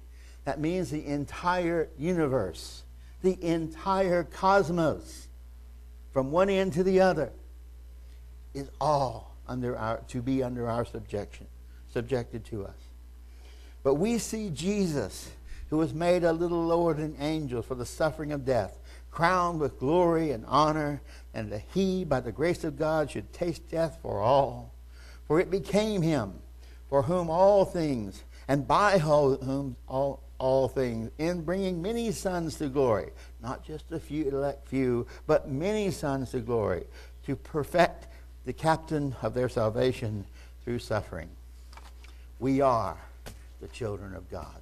that 0.44 0.60
means 0.60 0.90
the 0.90 1.06
entire 1.06 1.88
universe, 1.98 2.84
the 3.22 3.42
entire 3.44 4.24
cosmos, 4.24 5.28
from 6.12 6.30
one 6.30 6.48
end 6.48 6.72
to 6.74 6.82
the 6.82 7.00
other, 7.00 7.32
is 8.54 8.70
all 8.80 9.36
under 9.46 9.76
our, 9.76 9.98
to 10.08 10.22
be 10.22 10.42
under 10.42 10.68
our 10.68 10.84
subjection, 10.84 11.46
subjected 11.92 12.44
to 12.46 12.64
us. 12.64 12.76
But 13.82 13.94
we 13.94 14.18
see 14.18 14.50
Jesus, 14.50 15.30
who 15.68 15.76
was 15.76 15.94
made 15.94 16.24
a 16.24 16.32
little 16.32 16.64
lower 16.64 16.94
than 16.94 17.16
angels 17.20 17.66
for 17.66 17.74
the 17.74 17.86
suffering 17.86 18.32
of 18.32 18.44
death, 18.44 18.78
crowned 19.10 19.60
with 19.60 19.78
glory 19.78 20.30
and 20.30 20.44
honor, 20.46 21.02
and 21.34 21.52
that 21.52 21.62
he, 21.74 22.04
by 22.04 22.20
the 22.20 22.32
grace 22.32 22.64
of 22.64 22.78
God, 22.78 23.10
should 23.10 23.32
taste 23.32 23.68
death 23.68 23.98
for 24.02 24.20
all. 24.20 24.72
For 25.26 25.40
it 25.40 25.50
became 25.50 26.02
him, 26.02 26.34
for 26.90 27.02
whom 27.02 27.30
all 27.30 27.64
things, 27.64 28.24
and 28.48 28.66
by 28.66 28.98
whom 28.98 29.76
all, 29.88 30.20
all 30.38 30.68
things, 30.68 31.10
in 31.18 31.42
bringing 31.42 31.80
many 31.80 32.10
sons 32.10 32.56
to 32.56 32.68
glory, 32.68 33.10
not 33.40 33.64
just 33.64 33.90
a 33.92 34.00
few 34.00 34.28
elect 34.28 34.66
few, 34.66 35.06
but 35.26 35.48
many 35.48 35.90
sons 35.90 36.32
to 36.32 36.40
glory, 36.40 36.84
to 37.24 37.36
perfect 37.36 38.08
the 38.44 38.52
captain 38.52 39.14
of 39.22 39.34
their 39.34 39.48
salvation 39.48 40.24
through 40.64 40.80
suffering. 40.80 41.28
We 42.40 42.60
are 42.60 42.96
the 43.60 43.68
children 43.68 44.14
of 44.14 44.28
God. 44.30 44.60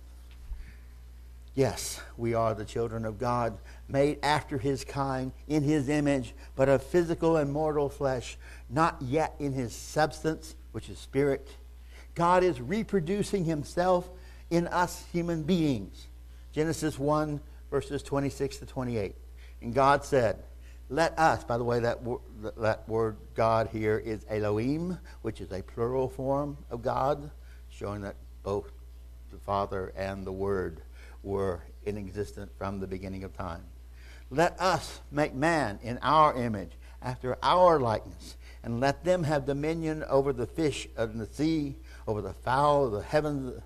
Yes, 1.54 2.00
we 2.16 2.34
are 2.34 2.54
the 2.54 2.64
children 2.64 3.04
of 3.04 3.18
God, 3.18 3.56
made 3.88 4.18
after 4.22 4.58
his 4.58 4.84
kind, 4.84 5.32
in 5.48 5.62
his 5.62 5.88
image, 5.88 6.34
but 6.54 6.68
of 6.68 6.82
physical 6.82 7.36
and 7.36 7.50
mortal 7.50 7.88
flesh, 7.88 8.36
not 8.68 8.96
yet 9.00 9.34
in 9.38 9.54
his 9.54 9.72
substance, 9.72 10.54
which 10.72 10.88
is 10.88 10.98
spirit. 10.98 11.48
God 12.18 12.42
is 12.42 12.60
reproducing 12.60 13.44
himself 13.44 14.10
in 14.50 14.66
us 14.66 15.04
human 15.12 15.44
beings. 15.44 16.08
Genesis 16.52 16.98
1, 16.98 17.40
verses 17.70 18.02
26 18.02 18.56
to 18.56 18.66
28. 18.66 19.14
And 19.62 19.72
God 19.72 20.04
said, 20.04 20.42
Let 20.90 21.16
us, 21.16 21.44
by 21.44 21.58
the 21.58 21.64
way, 21.64 21.78
that, 21.78 22.00
that 22.56 22.88
word 22.88 23.18
God 23.36 23.68
here 23.72 24.02
is 24.04 24.26
Elohim, 24.28 24.98
which 25.22 25.40
is 25.40 25.52
a 25.52 25.62
plural 25.62 26.08
form 26.08 26.58
of 26.72 26.82
God, 26.82 27.30
showing 27.70 28.00
that 28.02 28.16
both 28.42 28.68
the 29.30 29.38
Father 29.38 29.92
and 29.96 30.26
the 30.26 30.32
Word 30.32 30.80
were 31.22 31.62
in 31.86 31.96
existence 31.96 32.50
from 32.58 32.80
the 32.80 32.88
beginning 32.88 33.22
of 33.22 33.32
time. 33.36 33.62
Let 34.28 34.60
us 34.60 35.00
make 35.12 35.34
man 35.34 35.78
in 35.84 36.00
our 36.02 36.36
image, 36.36 36.72
after 37.00 37.38
our 37.44 37.78
likeness, 37.78 38.36
and 38.64 38.80
let 38.80 39.04
them 39.04 39.22
have 39.22 39.46
dominion 39.46 40.02
over 40.08 40.32
the 40.32 40.46
fish 40.46 40.88
of 40.96 41.16
the 41.16 41.26
sea, 41.26 41.76
over 42.08 42.22
the 42.22 42.32
fowl 42.32 42.86
of 42.86 42.92
the 42.92 43.02
heavens, 43.02 43.60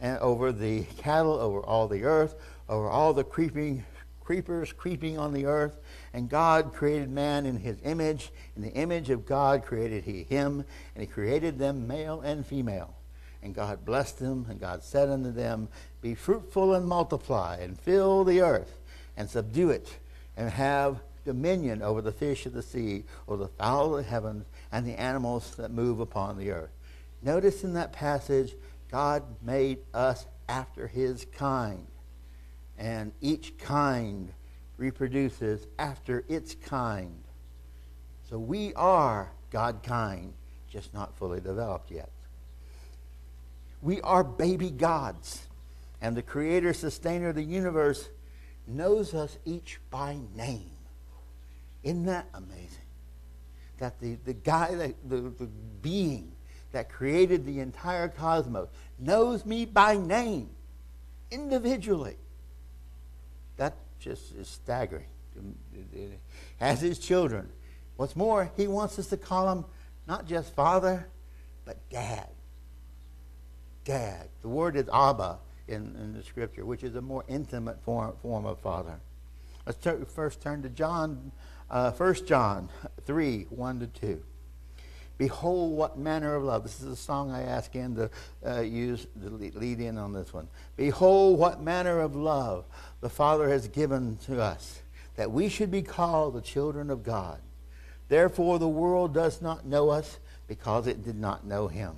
and 0.00 0.18
over 0.18 0.52
the 0.52 0.82
cattle, 0.98 1.32
over 1.32 1.60
all 1.60 1.88
the 1.88 2.04
earth, 2.04 2.34
over 2.68 2.88
all 2.88 3.12
the 3.14 3.24
creeping 3.24 3.84
creepers 4.20 4.72
creeping 4.72 5.18
on 5.18 5.32
the 5.32 5.46
earth. 5.46 5.78
And 6.12 6.28
God 6.28 6.72
created 6.72 7.10
man 7.10 7.46
in 7.46 7.56
his 7.56 7.78
image. 7.82 8.30
In 8.54 8.62
the 8.62 8.72
image 8.72 9.10
of 9.10 9.26
God 9.26 9.64
created 9.64 10.04
he 10.04 10.22
him, 10.22 10.64
and 10.94 11.02
he 11.02 11.06
created 11.06 11.58
them 11.58 11.88
male 11.88 12.20
and 12.20 12.46
female. 12.46 12.94
And 13.42 13.54
God 13.54 13.84
blessed 13.84 14.18
them, 14.18 14.46
and 14.48 14.60
God 14.60 14.84
said 14.84 15.08
unto 15.08 15.32
them, 15.32 15.68
Be 16.02 16.14
fruitful 16.14 16.74
and 16.74 16.86
multiply, 16.86 17.56
and 17.56 17.80
fill 17.80 18.24
the 18.24 18.42
earth, 18.42 18.78
and 19.16 19.28
subdue 19.28 19.70
it, 19.70 19.98
and 20.36 20.50
have 20.50 21.00
dominion 21.24 21.82
over 21.82 22.02
the 22.02 22.12
fish 22.12 22.46
of 22.46 22.52
the 22.52 22.62
sea, 22.62 23.04
over 23.26 23.42
the 23.42 23.48
fowl 23.48 23.96
of 23.96 24.04
the 24.04 24.10
heavens, 24.10 24.44
and 24.70 24.86
the 24.86 25.00
animals 25.00 25.56
that 25.56 25.70
move 25.70 25.98
upon 25.98 26.38
the 26.38 26.50
earth. 26.50 26.70
Notice 27.22 27.64
in 27.64 27.74
that 27.74 27.92
passage, 27.92 28.54
God 28.90 29.22
made 29.42 29.78
us 29.92 30.26
after 30.48 30.86
his 30.86 31.26
kind. 31.32 31.86
And 32.78 33.12
each 33.20 33.58
kind 33.58 34.32
reproduces 34.76 35.66
after 35.78 36.24
its 36.28 36.54
kind. 36.54 37.22
So 38.28 38.38
we 38.38 38.72
are 38.74 39.32
God 39.50 39.82
kind, 39.82 40.32
just 40.68 40.94
not 40.94 41.16
fully 41.16 41.40
developed 41.40 41.90
yet. 41.90 42.10
We 43.82 44.00
are 44.00 44.24
baby 44.24 44.70
gods. 44.70 45.46
And 46.00 46.16
the 46.16 46.22
creator, 46.22 46.72
sustainer 46.72 47.28
of 47.28 47.34
the 47.34 47.42
universe 47.42 48.08
knows 48.66 49.12
us 49.12 49.36
each 49.44 49.80
by 49.90 50.18
name. 50.34 50.70
Isn't 51.82 52.06
that 52.06 52.26
amazing? 52.32 52.86
That 53.78 54.00
the, 54.00 54.16
the 54.24 54.34
guy, 54.34 54.74
that, 54.74 54.94
the, 55.08 55.16
the 55.16 55.46
being 55.82 56.32
that 56.72 56.88
created 56.88 57.44
the 57.44 57.60
entire 57.60 58.08
cosmos 58.08 58.68
knows 58.98 59.44
me 59.44 59.64
by 59.64 59.96
name, 59.96 60.50
individually. 61.30 62.16
That 63.56 63.76
just 63.98 64.34
is 64.34 64.48
staggering. 64.48 65.06
As 66.60 66.80
his 66.80 66.98
children. 66.98 67.48
What's 67.96 68.16
more, 68.16 68.50
he 68.56 68.66
wants 68.66 68.98
us 68.98 69.08
to 69.08 69.16
call 69.16 69.50
him 69.50 69.64
not 70.06 70.26
just 70.26 70.54
father, 70.54 71.08
but 71.64 71.76
dad 71.90 72.28
dad. 73.84 74.28
The 74.42 74.48
word 74.48 74.76
is 74.76 74.88
Abba 74.92 75.38
in, 75.68 75.96
in 75.96 76.14
the 76.14 76.22
scripture, 76.22 76.64
which 76.64 76.84
is 76.84 76.94
a 76.94 77.00
more 77.00 77.24
intimate 77.28 77.82
form, 77.82 78.14
form 78.22 78.46
of 78.46 78.60
father. 78.60 79.00
Let's 79.66 79.86
first 80.12 80.40
turn 80.40 80.62
to 80.62 80.68
John, 80.68 81.32
uh, 81.70 81.90
1 81.92 82.26
John 82.26 82.68
3 83.02 83.46
1 83.50 83.80
to 83.80 83.86
2. 83.86 84.22
Behold, 85.20 85.76
what 85.76 85.98
manner 85.98 86.34
of 86.34 86.44
love. 86.44 86.62
This 86.62 86.80
is 86.80 86.86
a 86.86 86.96
song 86.96 87.30
I 87.30 87.42
ask 87.42 87.70
him 87.74 87.94
to 87.94 88.10
uh, 88.42 88.60
use 88.62 89.06
the 89.14 89.28
lead 89.28 89.78
in 89.78 89.98
on 89.98 90.14
this 90.14 90.32
one. 90.32 90.48
Behold, 90.78 91.38
what 91.38 91.60
manner 91.60 92.00
of 92.00 92.16
love 92.16 92.64
the 93.02 93.10
Father 93.10 93.46
has 93.50 93.68
given 93.68 94.16
to 94.24 94.40
us, 94.40 94.80
that 95.16 95.30
we 95.30 95.50
should 95.50 95.70
be 95.70 95.82
called 95.82 96.32
the 96.32 96.40
children 96.40 96.88
of 96.88 97.02
God. 97.02 97.38
Therefore, 98.08 98.58
the 98.58 98.66
world 98.66 99.12
does 99.12 99.42
not 99.42 99.66
know 99.66 99.90
us 99.90 100.18
because 100.48 100.86
it 100.86 101.04
did 101.04 101.18
not 101.18 101.46
know 101.46 101.68
him. 101.68 101.96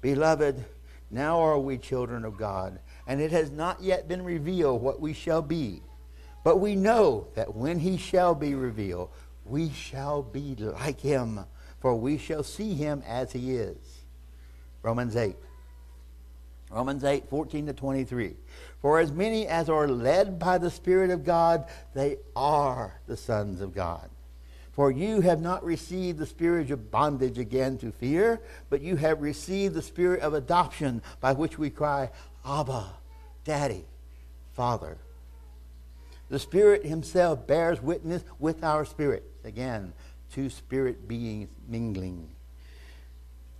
Beloved, 0.00 0.64
now 1.10 1.40
are 1.40 1.58
we 1.58 1.76
children 1.76 2.24
of 2.24 2.36
God, 2.36 2.78
and 3.08 3.20
it 3.20 3.32
has 3.32 3.50
not 3.50 3.82
yet 3.82 4.06
been 4.06 4.22
revealed 4.22 4.80
what 4.80 5.00
we 5.00 5.12
shall 5.12 5.42
be. 5.42 5.82
But 6.44 6.60
we 6.60 6.76
know 6.76 7.26
that 7.34 7.56
when 7.56 7.80
he 7.80 7.96
shall 7.96 8.32
be 8.32 8.54
revealed, 8.54 9.10
we 9.44 9.70
shall 9.70 10.22
be 10.22 10.54
like 10.54 11.00
him, 11.00 11.46
for 11.84 11.94
we 11.94 12.16
shall 12.16 12.42
see 12.42 12.72
him 12.72 13.02
as 13.06 13.32
he 13.32 13.56
is. 13.56 13.76
Romans 14.82 15.16
8. 15.16 15.36
Romans 16.70 17.04
8, 17.04 17.28
14 17.28 17.66
to 17.66 17.72
23. 17.74 18.36
For 18.80 19.00
as 19.00 19.12
many 19.12 19.46
as 19.46 19.68
are 19.68 19.86
led 19.86 20.38
by 20.38 20.56
the 20.56 20.70
Spirit 20.70 21.10
of 21.10 21.24
God, 21.24 21.66
they 21.92 22.16
are 22.34 22.98
the 23.06 23.18
sons 23.18 23.60
of 23.60 23.74
God. 23.74 24.08
For 24.72 24.90
you 24.90 25.20
have 25.20 25.42
not 25.42 25.62
received 25.62 26.16
the 26.16 26.24
spirit 26.24 26.70
of 26.70 26.90
bondage 26.90 27.36
again 27.36 27.76
to 27.76 27.92
fear, 27.92 28.40
but 28.70 28.80
you 28.80 28.96
have 28.96 29.20
received 29.20 29.74
the 29.74 29.82
spirit 29.82 30.22
of 30.22 30.32
adoption 30.32 31.02
by 31.20 31.34
which 31.34 31.58
we 31.58 31.68
cry, 31.68 32.08
Abba, 32.46 32.92
Daddy, 33.44 33.84
Father. 34.54 34.96
The 36.30 36.38
Spirit 36.38 36.86
Himself 36.86 37.46
bears 37.46 37.82
witness 37.82 38.24
with 38.38 38.64
our 38.64 38.86
spirit. 38.86 39.30
Again, 39.44 39.92
two 40.30 40.50
spirit 40.50 41.06
beings 41.08 41.50
mingling 41.68 42.34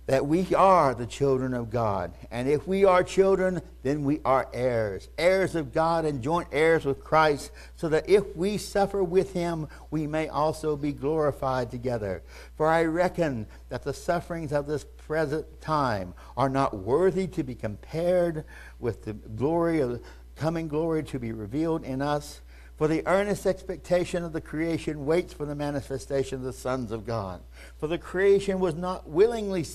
that 0.07 0.27
we 0.27 0.53
are 0.53 0.93
the 0.93 1.05
children 1.05 1.53
of 1.53 1.71
God. 1.71 2.13
And 2.29 2.47
if 2.47 2.67
we 2.67 2.85
are 2.85 3.03
children, 3.03 3.61
then 3.81 4.03
we 4.03 4.19
are 4.23 4.47
heirs, 4.53 5.09
heirs 5.17 5.55
of 5.55 5.73
God 5.73 6.05
and 6.05 6.21
joint 6.21 6.47
heirs 6.51 6.85
with 6.85 7.03
Christ, 7.03 7.51
so 7.75 7.89
that 7.89 8.07
if 8.07 8.35
we 8.35 8.57
suffer 8.57 9.03
with 9.03 9.33
him, 9.33 9.67
we 9.89 10.05
may 10.05 10.27
also 10.27 10.75
be 10.75 10.93
glorified 10.93 11.71
together. 11.71 12.21
For 12.55 12.67
I 12.67 12.83
reckon 12.83 13.47
that 13.69 13.83
the 13.83 13.93
sufferings 13.93 14.51
of 14.51 14.67
this 14.67 14.85
present 14.97 15.59
time 15.59 16.13
are 16.37 16.49
not 16.49 16.77
worthy 16.77 17.27
to 17.27 17.43
be 17.43 17.55
compared 17.55 18.45
with 18.79 19.05
the 19.05 19.13
glory 19.13 19.79
of 19.79 19.89
the 19.89 20.01
coming 20.35 20.67
glory 20.67 21.01
to 21.01 21.17
be 21.17 21.31
revealed 21.31 21.83
in 21.83 22.01
us. 22.01 22.41
For 22.77 22.89
the 22.89 23.07
earnest 23.07 23.45
expectation 23.45 24.23
of 24.23 24.33
the 24.33 24.41
creation 24.41 25.05
waits 25.05 25.33
for 25.33 25.45
the 25.45 25.55
manifestation 25.55 26.39
of 26.39 26.43
the 26.43 26.51
sons 26.51 26.91
of 26.91 27.05
God. 27.05 27.41
For 27.77 27.87
the 27.87 27.97
creation 27.97 28.59
was 28.59 28.75
not 28.75 29.07
willingly 29.07 29.65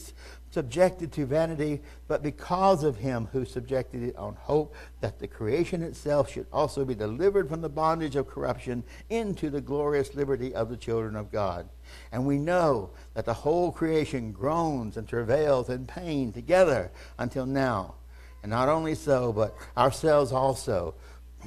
subjected 0.50 1.10
to 1.12 1.24
vanity, 1.24 1.80
but 2.08 2.22
because 2.22 2.84
of 2.84 2.98
him 2.98 3.28
who 3.32 3.46
subjected 3.46 4.02
it 4.02 4.16
on 4.16 4.34
hope 4.34 4.74
that 5.00 5.18
the 5.18 5.28
creation 5.28 5.82
itself 5.82 6.30
should 6.30 6.46
also 6.52 6.84
be 6.84 6.94
delivered 6.94 7.48
from 7.48 7.62
the 7.62 7.70
bondage 7.70 8.16
of 8.16 8.28
corruption 8.28 8.84
into 9.08 9.48
the 9.48 9.62
glorious 9.62 10.14
liberty 10.14 10.54
of 10.54 10.68
the 10.68 10.76
children 10.76 11.16
of 11.16 11.32
God. 11.32 11.70
And 12.12 12.26
we 12.26 12.36
know 12.36 12.90
that 13.14 13.24
the 13.24 13.32
whole 13.32 13.72
creation 13.72 14.32
groans 14.32 14.98
and 14.98 15.08
travails 15.08 15.70
in 15.70 15.86
pain 15.86 16.32
together 16.32 16.90
until 17.18 17.46
now. 17.46 17.94
And 18.42 18.50
not 18.50 18.68
only 18.68 18.94
so, 18.94 19.32
but 19.32 19.56
ourselves 19.76 20.32
also 20.32 20.94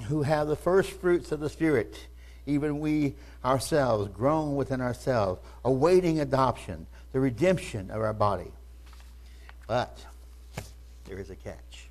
who 0.07 0.23
have 0.23 0.47
the 0.47 0.55
first 0.55 0.91
fruits 0.91 1.31
of 1.31 1.39
the 1.39 1.49
Spirit, 1.49 2.07
even 2.45 2.79
we 2.79 3.15
ourselves, 3.45 4.09
groan 4.13 4.55
within 4.55 4.81
ourselves, 4.81 5.41
awaiting 5.63 6.19
adoption, 6.19 6.87
the 7.11 7.19
redemption 7.19 7.91
of 7.91 8.01
our 8.01 8.13
body. 8.13 8.51
But 9.67 10.03
there 11.05 11.19
is 11.19 11.29
a 11.29 11.35
catch. 11.35 11.87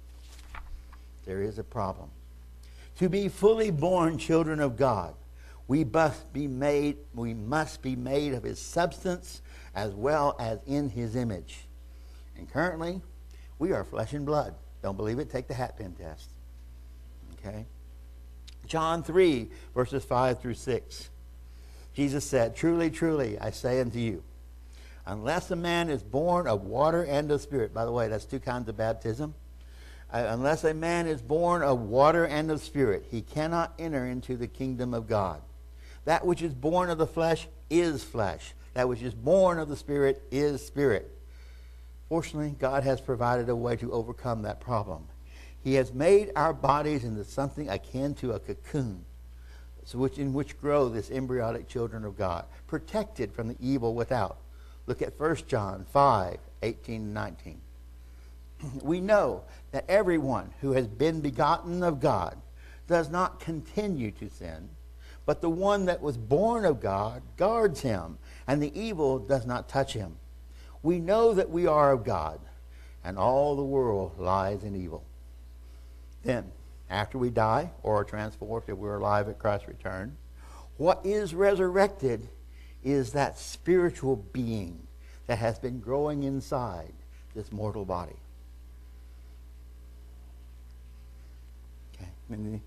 There 1.25 1.43
is 1.43 1.59
a 1.59 1.65
problem. 1.65 2.11
To 2.99 3.09
be 3.09 3.29
fully 3.29 3.71
born 3.71 4.19
children 4.19 4.61
of 4.61 4.77
God, 4.77 5.15
we 5.69 5.85
must 5.85 6.33
be 6.33 6.47
made, 6.47 6.97
we 7.15 7.35
must 7.35 7.83
be 7.83 7.97
made 7.97 8.35
of 8.35 8.43
his 8.43 8.59
substance 8.59 9.41
as 9.75 9.93
well 9.93 10.37
as 10.39 10.59
in 10.67 10.91
his 10.91 11.17
image. 11.17 11.61
And 12.37 12.51
currently, 12.51 13.01
we 13.59 13.73
are 13.73 13.85
flesh 13.85 14.13
and 14.13 14.27
blood. 14.27 14.55
Don't 14.83 14.97
believe 14.97 15.19
it? 15.19 15.31
Take 15.31 15.49
the 15.49 15.55
hatpin 15.55 15.97
test. 15.97 16.29
Okay? 17.39 17.65
John 18.67 19.03
3, 19.03 19.49
verses 19.75 20.05
5 20.05 20.41
through 20.41 20.55
6. 20.55 21.11
Jesus 21.95 22.25
said, 22.25 22.57
Truly, 22.57 22.91
truly, 22.91 23.39
I 23.39 23.51
say 23.51 23.81
unto 23.81 23.99
you, 23.99 24.23
unless 25.07 25.51
a 25.51 25.57
man 25.57 25.91
is 25.91 26.03
born 26.03 26.47
of 26.47 26.63
water 26.63 27.03
and 27.03 27.31
of 27.31 27.41
spirit, 27.41 27.75
by 27.75 27.85
the 27.85 27.93
way, 27.93 28.09
that's 28.09 28.25
two 28.25 28.41
kinds 28.41 28.69
of 28.69 28.77
baptism. 28.77 29.35
Uh, 30.13 30.27
unless 30.29 30.63
a 30.65 30.75
man 30.75 31.07
is 31.07 31.23
born 31.23 31.63
of 31.63 31.81
water 31.81 32.27
and 32.27 32.51
of 32.51 32.61
spirit, 32.61 33.07
he 33.11 33.23
cannot 33.23 33.73
enter 33.79 34.07
into 34.07 34.37
the 34.37 34.47
kingdom 34.47 34.93
of 34.93 35.09
God. 35.09 35.41
That 36.05 36.27
which 36.27 36.43
is 36.43 36.53
born 36.53 36.91
of 36.91 36.99
the 36.99 37.07
flesh 37.07 37.49
is 37.71 38.05
flesh. 38.05 38.55
That 38.75 38.89
which 38.89 39.03
is 39.03 39.15
born 39.15 39.59
of 39.59 39.69
the 39.69 39.77
spirit 39.77 40.23
is 40.31 40.65
spirit. 40.67 41.11
Fortunately, 42.09 42.55
God 42.59 42.85
has 42.85 43.01
provided 43.01 43.49
a 43.49 43.57
way 43.57 43.77
to 43.77 43.93
overcome 43.93 44.43
that 44.43 44.61
problem. 44.61 45.07
He 45.63 45.75
has 45.75 45.93
made 45.93 46.33
our 46.35 46.53
bodies 46.53 47.05
into 47.05 47.25
something 47.25 47.69
akin 47.69 48.15
to 48.17 48.33
a 48.33 48.41
cocoon, 48.41 49.05
which, 49.95 50.19
in 50.19 50.33
which 50.33 50.61
grow 50.61 50.89
this 50.89 51.11
embryonic 51.11 51.69
children 51.69 52.05
of 52.05 52.19
God, 52.19 52.47
protected 52.67 53.33
from 53.33 53.49
the 53.49 53.57
evil 53.61 53.95
without. 53.95 54.39
Look 54.87 55.03
at 55.03 55.19
1 55.19 55.37
John 55.47 55.87
5 55.93 56.39
18 56.63 56.95
and 56.95 57.15
19. 57.15 57.61
We 58.83 59.01
know 59.01 59.43
that 59.73 59.85
everyone 59.89 60.53
who 60.61 60.73
has 60.73 60.87
been 60.87 61.21
begotten 61.21 61.83
of 61.83 62.01
God 62.01 62.37
does 62.87 63.09
not 63.09 63.41
continue 63.41 64.11
to 64.13 64.29
sin, 64.29 64.69
but 65.27 65.41
the 65.41 65.51
one 65.51 65.87
that 65.87 66.03
was 66.03 66.17
born 66.17 66.65
of 66.65 66.81
God 66.81 67.23
guards 67.37 67.81
him, 67.81 68.19
and 68.47 68.61
the 68.61 68.79
evil 68.79 69.19
does 69.19 69.47
not 69.47 69.69
touch 69.69 69.93
him. 69.95 70.17
We 70.83 70.99
know 70.99 71.35
that 71.35 71.51
we 71.51 71.67
are 71.67 71.93
of 71.93 72.05
God, 72.05 72.41
and 73.05 73.17
all 73.17 73.55
the 73.55 73.63
world 73.63 74.19
lies 74.19 74.65
in 74.65 74.75
evil. 74.75 75.05
Then, 76.23 76.51
after 76.89 77.19
we 77.19 77.31
die 77.31 77.71
or 77.83 78.01
are 78.01 78.05
transformed, 78.05 78.65
if 78.69 78.77
we're 78.77 78.97
alive 78.97 79.29
at 79.29 79.39
Christ's 79.39 79.69
return, 79.69 80.17
what 80.77 81.01
is 81.05 81.35
resurrected 81.35 82.29
is 82.85 83.13
that 83.13 83.39
spiritual 83.39 84.17
being 84.33 84.87
that 85.27 85.39
has 85.39 85.59
been 85.59 85.81
growing 85.81 86.25
inside 86.25 86.93
this 87.35 87.51
mortal 87.53 87.85
body. 87.85 88.17
Okay. 91.95 92.09
I 92.31 92.37
mean, 92.37 92.63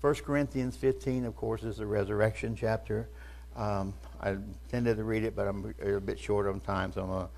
1 0.00 0.14
Corinthians 0.16 0.76
15, 0.76 1.24
of 1.24 1.36
course, 1.36 1.62
is 1.62 1.78
the 1.78 1.86
resurrection 1.86 2.54
chapter. 2.54 3.08
Um, 3.56 3.94
I 4.20 4.30
intended 4.30 4.98
to 4.98 5.04
read 5.04 5.24
it, 5.24 5.34
but 5.34 5.48
I'm 5.48 5.74
a 5.82 6.00
bit 6.00 6.18
short 6.18 6.46
on 6.46 6.60
time, 6.60 6.92
so 6.92 7.02
I'm 7.02 7.08
going 7.08 7.24
to 7.24 7.30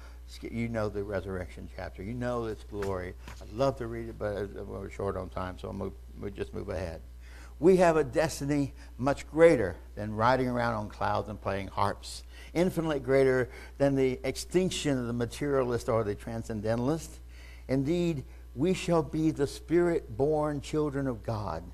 you 0.42 0.68
know 0.68 0.88
the 0.88 1.02
resurrection 1.02 1.68
chapter. 1.74 2.02
You 2.02 2.14
know 2.14 2.44
its 2.46 2.64
glory. 2.64 3.14
I'd 3.40 3.52
love 3.52 3.76
to 3.76 3.86
read 3.86 4.08
it, 4.08 4.18
but 4.18 4.36
uh, 4.36 4.64
we're 4.64 4.90
short 4.90 5.16
on 5.16 5.28
time, 5.28 5.58
so 5.58 5.68
I'll 5.68 5.92
we'll 6.20 6.30
just 6.30 6.52
move 6.54 6.68
ahead. 6.68 7.00
We 7.60 7.78
have 7.78 7.96
a 7.96 8.04
destiny 8.04 8.72
much 8.98 9.28
greater 9.28 9.76
than 9.96 10.14
riding 10.14 10.48
around 10.48 10.74
on 10.74 10.88
clouds 10.88 11.28
and 11.28 11.40
playing 11.40 11.68
harps, 11.68 12.22
infinitely 12.54 13.00
greater 13.00 13.50
than 13.78 13.96
the 13.96 14.20
extinction 14.22 14.96
of 14.96 15.06
the 15.06 15.12
materialist 15.12 15.88
or 15.88 16.04
the 16.04 16.14
transcendentalist. 16.14 17.10
Indeed, 17.66 18.24
we 18.54 18.74
shall 18.74 19.02
be 19.02 19.30
the 19.30 19.46
spirit 19.46 20.16
born 20.16 20.60
children 20.60 21.08
of 21.08 21.24
God, 21.24 21.64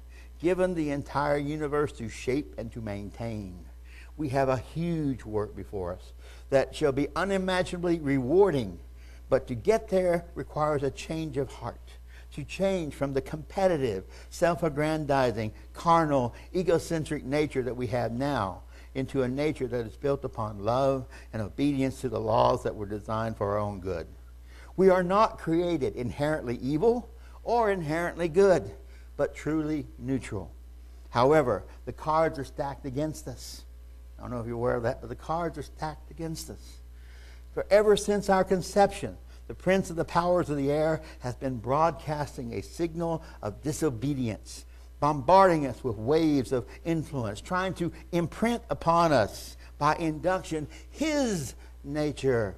given 0.40 0.74
the 0.74 0.90
entire 0.90 1.36
universe 1.36 1.92
to 1.92 2.08
shape 2.08 2.54
and 2.56 2.72
to 2.72 2.80
maintain. 2.80 3.66
We 4.16 4.30
have 4.30 4.48
a 4.48 4.56
huge 4.56 5.24
work 5.24 5.54
before 5.54 5.92
us 5.92 6.12
that 6.50 6.74
shall 6.74 6.92
be 6.92 7.08
unimaginably 7.16 7.98
rewarding. 7.98 8.78
But 9.28 9.46
to 9.48 9.54
get 9.54 9.88
there 9.88 10.24
requires 10.34 10.82
a 10.82 10.90
change 10.90 11.36
of 11.36 11.50
heart, 11.50 11.80
to 12.32 12.44
change 12.44 12.94
from 12.94 13.14
the 13.14 13.20
competitive, 13.22 14.04
self 14.30 14.62
aggrandizing, 14.62 15.52
carnal, 15.72 16.34
egocentric 16.54 17.24
nature 17.24 17.62
that 17.62 17.76
we 17.76 17.88
have 17.88 18.12
now 18.12 18.62
into 18.94 19.22
a 19.22 19.28
nature 19.28 19.66
that 19.66 19.86
is 19.86 19.96
built 19.96 20.24
upon 20.24 20.64
love 20.64 21.06
and 21.32 21.42
obedience 21.42 22.00
to 22.00 22.08
the 22.08 22.20
laws 22.20 22.62
that 22.62 22.74
were 22.74 22.86
designed 22.86 23.36
for 23.36 23.50
our 23.52 23.58
own 23.58 23.80
good. 23.80 24.06
We 24.76 24.88
are 24.88 25.02
not 25.02 25.38
created 25.38 25.96
inherently 25.96 26.56
evil 26.56 27.08
or 27.42 27.70
inherently 27.70 28.28
good, 28.28 28.70
but 29.16 29.34
truly 29.34 29.86
neutral. 29.98 30.52
However, 31.10 31.64
the 31.84 31.92
cards 31.92 32.38
are 32.38 32.44
stacked 32.44 32.86
against 32.86 33.28
us. 33.28 33.63
I 34.24 34.26
don't 34.26 34.36
know 34.36 34.40
if 34.40 34.46
you're 34.46 34.56
aware 34.56 34.76
of 34.76 34.84
that, 34.84 35.02
but 35.02 35.10
the 35.10 35.16
cards 35.16 35.58
are 35.58 35.62
stacked 35.62 36.10
against 36.10 36.48
us. 36.48 36.78
For 37.52 37.66
ever 37.68 37.94
since 37.94 38.30
our 38.30 38.42
conception, 38.42 39.18
the 39.48 39.54
prince 39.54 39.90
of 39.90 39.96
the 39.96 40.04
powers 40.06 40.48
of 40.48 40.56
the 40.56 40.70
air 40.70 41.02
has 41.18 41.34
been 41.34 41.58
broadcasting 41.58 42.54
a 42.54 42.62
signal 42.62 43.22
of 43.42 43.60
disobedience, 43.60 44.64
bombarding 44.98 45.66
us 45.66 45.84
with 45.84 45.98
waves 45.98 46.52
of 46.52 46.64
influence, 46.86 47.42
trying 47.42 47.74
to 47.74 47.92
imprint 48.12 48.62
upon 48.70 49.12
us 49.12 49.58
by 49.76 49.94
induction 49.96 50.68
his 50.90 51.54
nature. 51.84 52.56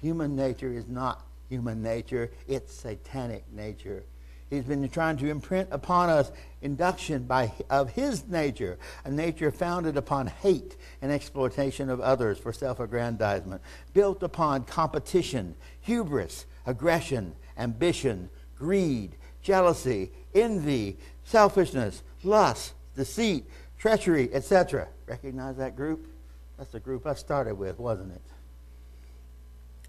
Human 0.00 0.34
nature 0.34 0.72
is 0.72 0.88
not 0.88 1.24
human 1.50 1.84
nature, 1.84 2.32
it's 2.48 2.74
satanic 2.74 3.44
nature. 3.52 4.02
He's 4.50 4.64
been 4.64 4.88
trying 4.88 5.18
to 5.18 5.30
imprint 5.30 5.68
upon 5.70 6.10
us 6.10 6.32
induction 6.62 7.24
by, 7.24 7.52
of 7.68 7.90
his 7.90 8.26
nature, 8.28 8.78
a 9.04 9.10
nature 9.10 9.50
founded 9.50 9.96
upon 9.96 10.28
hate 10.28 10.76
and 11.02 11.12
exploitation 11.12 11.90
of 11.90 12.00
others 12.00 12.38
for 12.38 12.52
self 12.52 12.80
aggrandizement, 12.80 13.60
built 13.92 14.22
upon 14.22 14.64
competition, 14.64 15.54
hubris, 15.80 16.46
aggression, 16.66 17.34
ambition, 17.58 18.30
greed, 18.56 19.16
jealousy, 19.42 20.10
envy, 20.34 20.96
selfishness, 21.24 22.02
lust, 22.22 22.74
deceit, 22.94 23.44
treachery, 23.78 24.32
etc. 24.32 24.88
Recognize 25.06 25.56
that 25.56 25.76
group? 25.76 26.06
That's 26.56 26.70
the 26.70 26.80
group 26.80 27.06
I 27.06 27.14
started 27.14 27.56
with, 27.56 27.78
wasn't 27.78 28.12
it? 28.12 28.22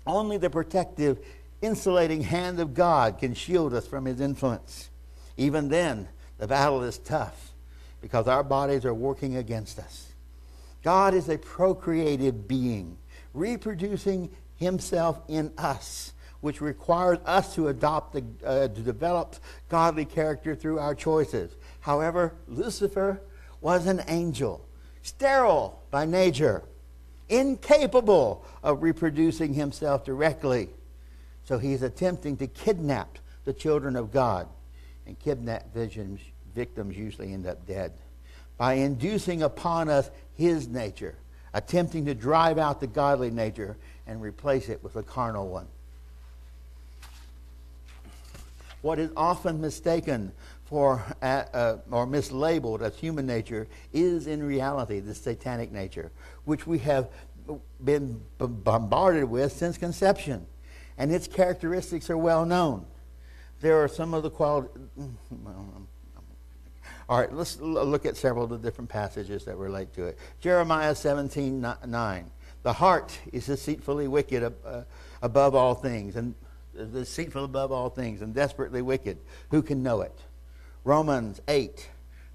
Only 0.05 0.37
the 0.37 0.49
protective 0.49 1.19
insulating 1.61 2.21
hand 2.21 2.59
of 2.59 2.73
God 2.73 3.19
can 3.19 3.33
shield 3.33 3.73
us 3.73 3.87
from 3.87 4.05
his 4.05 4.19
influence. 4.19 4.89
Even 5.37 5.69
then, 5.69 6.07
the 6.43 6.47
battle 6.47 6.83
is 6.83 6.97
tough 6.97 7.53
because 8.01 8.27
our 8.27 8.43
bodies 8.43 8.83
are 8.83 8.93
working 8.93 9.37
against 9.37 9.79
us. 9.79 10.09
God 10.83 11.13
is 11.13 11.29
a 11.29 11.37
procreative 11.37 12.49
being, 12.49 12.97
reproducing 13.33 14.29
himself 14.57 15.21
in 15.29 15.53
us, 15.57 16.11
which 16.41 16.59
requires 16.59 17.19
us 17.25 17.55
to 17.55 17.69
adopt 17.69 18.11
the, 18.11 18.25
uh, 18.45 18.67
to 18.67 18.81
develop 18.81 19.37
godly 19.69 20.03
character 20.03 20.53
through 20.53 20.79
our 20.79 20.93
choices. 20.93 21.55
However, 21.79 22.33
Lucifer 22.49 23.21
was 23.61 23.87
an 23.87 24.03
angel, 24.09 24.67
sterile 25.01 25.81
by 25.91 26.05
nature, 26.05 26.65
incapable 27.29 28.43
of 28.61 28.83
reproducing 28.83 29.53
himself 29.53 30.03
directly. 30.03 30.71
So 31.45 31.57
he's 31.57 31.83
attempting 31.83 32.35
to 32.35 32.47
kidnap 32.47 33.17
the 33.45 33.53
children 33.53 33.95
of 33.95 34.11
God. 34.11 34.49
And 35.05 35.19
kidnap 35.19 35.73
victims, 35.73 36.21
victims 36.53 36.97
usually 36.97 37.33
end 37.33 37.47
up 37.47 37.65
dead. 37.67 37.93
By 38.57 38.75
inducing 38.75 39.43
upon 39.43 39.89
us 39.89 40.09
his 40.35 40.67
nature, 40.67 41.15
attempting 41.53 42.05
to 42.05 42.13
drive 42.13 42.57
out 42.57 42.79
the 42.79 42.87
godly 42.87 43.31
nature 43.31 43.77
and 44.07 44.21
replace 44.21 44.69
it 44.69 44.83
with 44.83 44.95
a 44.95 45.03
carnal 45.03 45.47
one. 45.47 45.67
What 48.81 48.99
is 48.99 49.11
often 49.15 49.61
mistaken 49.61 50.33
for 50.65 51.03
uh, 51.21 51.43
uh, 51.53 51.77
or 51.89 52.05
mislabeled 52.05 52.81
as 52.81 52.95
human 52.97 53.25
nature 53.25 53.67
is 53.93 54.27
in 54.27 54.43
reality 54.43 54.99
the 54.99 55.15
satanic 55.15 55.71
nature, 55.71 56.11
which 56.45 56.67
we 56.67 56.79
have 56.79 57.09
been 57.83 58.21
bombarded 58.37 59.25
with 59.25 59.53
since 59.53 59.77
conception, 59.77 60.45
and 60.97 61.11
its 61.11 61.27
characteristics 61.27 62.09
are 62.09 62.17
well 62.17 62.45
known. 62.45 62.85
There 63.61 63.81
are 63.81 63.87
some 63.87 64.13
of 64.13 64.23
the 64.23 64.29
qualities. 64.29 64.71
All 67.09 67.19
right, 67.19 67.31
let's 67.33 67.59
look 67.59 68.05
at 68.05 68.15
several 68.15 68.45
of 68.45 68.49
the 68.49 68.57
different 68.57 68.89
passages 68.89 69.45
that 69.45 69.57
relate 69.57 69.93
to 69.93 70.05
it. 70.05 70.17
Jeremiah 70.39 70.95
17 70.95 71.61
9. 71.85 72.31
The 72.63 72.73
heart 72.73 73.19
is 73.33 73.45
deceitfully 73.47 74.07
wicked 74.07 74.43
uh, 74.43 74.83
above 75.21 75.53
all 75.53 75.75
things, 75.75 76.15
and 76.15 76.33
deceitful 76.73 77.43
above 77.43 77.71
all 77.71 77.89
things, 77.89 78.21
and 78.21 78.33
desperately 78.33 78.81
wicked. 78.81 79.17
Who 79.51 79.61
can 79.61 79.83
know 79.83 80.01
it? 80.01 80.17
Romans 80.85 81.41
8, 81.47 81.89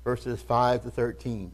verses 0.05 0.43
5 0.43 0.85
to 0.85 0.91
13. 0.91 1.53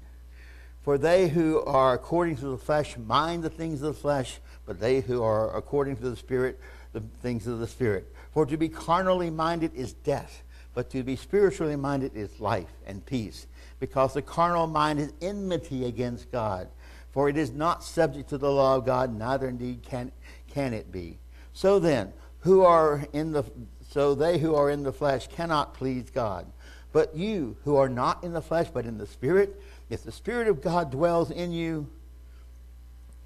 For 0.82 0.98
they 0.98 1.28
who 1.28 1.60
are 1.62 1.94
according 1.94 2.36
to 2.36 2.46
the 2.46 2.58
flesh 2.58 2.96
mind 2.98 3.42
the 3.42 3.50
things 3.50 3.80
of 3.80 3.94
the 3.94 4.00
flesh, 4.00 4.38
but 4.66 4.80
they 4.80 5.00
who 5.00 5.22
are 5.22 5.56
according 5.56 5.96
to 5.96 6.10
the 6.10 6.16
Spirit, 6.16 6.60
the 6.92 7.00
things 7.22 7.46
of 7.46 7.58
the 7.58 7.66
Spirit. 7.66 8.12
For 8.32 8.44
to 8.44 8.56
be 8.56 8.68
carnally 8.68 9.30
minded 9.30 9.74
is 9.74 9.92
death, 9.92 10.42
but 10.74 10.90
to 10.90 11.02
be 11.02 11.16
spiritually 11.16 11.76
minded 11.76 12.12
is 12.14 12.40
life 12.40 12.72
and 12.86 13.04
peace. 13.06 13.46
Because 13.80 14.14
the 14.14 14.22
carnal 14.22 14.66
mind 14.66 14.98
is 14.98 15.12
enmity 15.22 15.84
against 15.84 16.30
God. 16.30 16.68
For 17.12 17.28
it 17.28 17.36
is 17.36 17.52
not 17.52 17.84
subject 17.84 18.28
to 18.30 18.38
the 18.38 18.50
law 18.50 18.76
of 18.76 18.84
God, 18.84 19.16
neither 19.16 19.48
indeed 19.48 19.82
can, 19.82 20.10
can 20.48 20.74
it 20.74 20.90
be. 20.90 21.18
So 21.52 21.78
then, 21.78 22.12
who 22.40 22.62
are 22.62 23.06
in 23.12 23.32
the 23.32 23.44
so 23.88 24.14
they 24.14 24.38
who 24.38 24.56
are 24.56 24.70
in 24.70 24.82
the 24.82 24.92
flesh 24.92 25.28
cannot 25.28 25.74
please 25.74 26.10
God. 26.10 26.46
But 26.92 27.16
you 27.16 27.56
who 27.64 27.76
are 27.76 27.88
not 27.88 28.24
in 28.24 28.32
the 28.32 28.42
flesh 28.42 28.66
but 28.72 28.86
in 28.86 28.98
the 28.98 29.06
spirit, 29.06 29.62
if 29.88 30.02
the 30.02 30.12
spirit 30.12 30.48
of 30.48 30.60
God 30.60 30.90
dwells 30.90 31.30
in 31.30 31.52
you, 31.52 31.88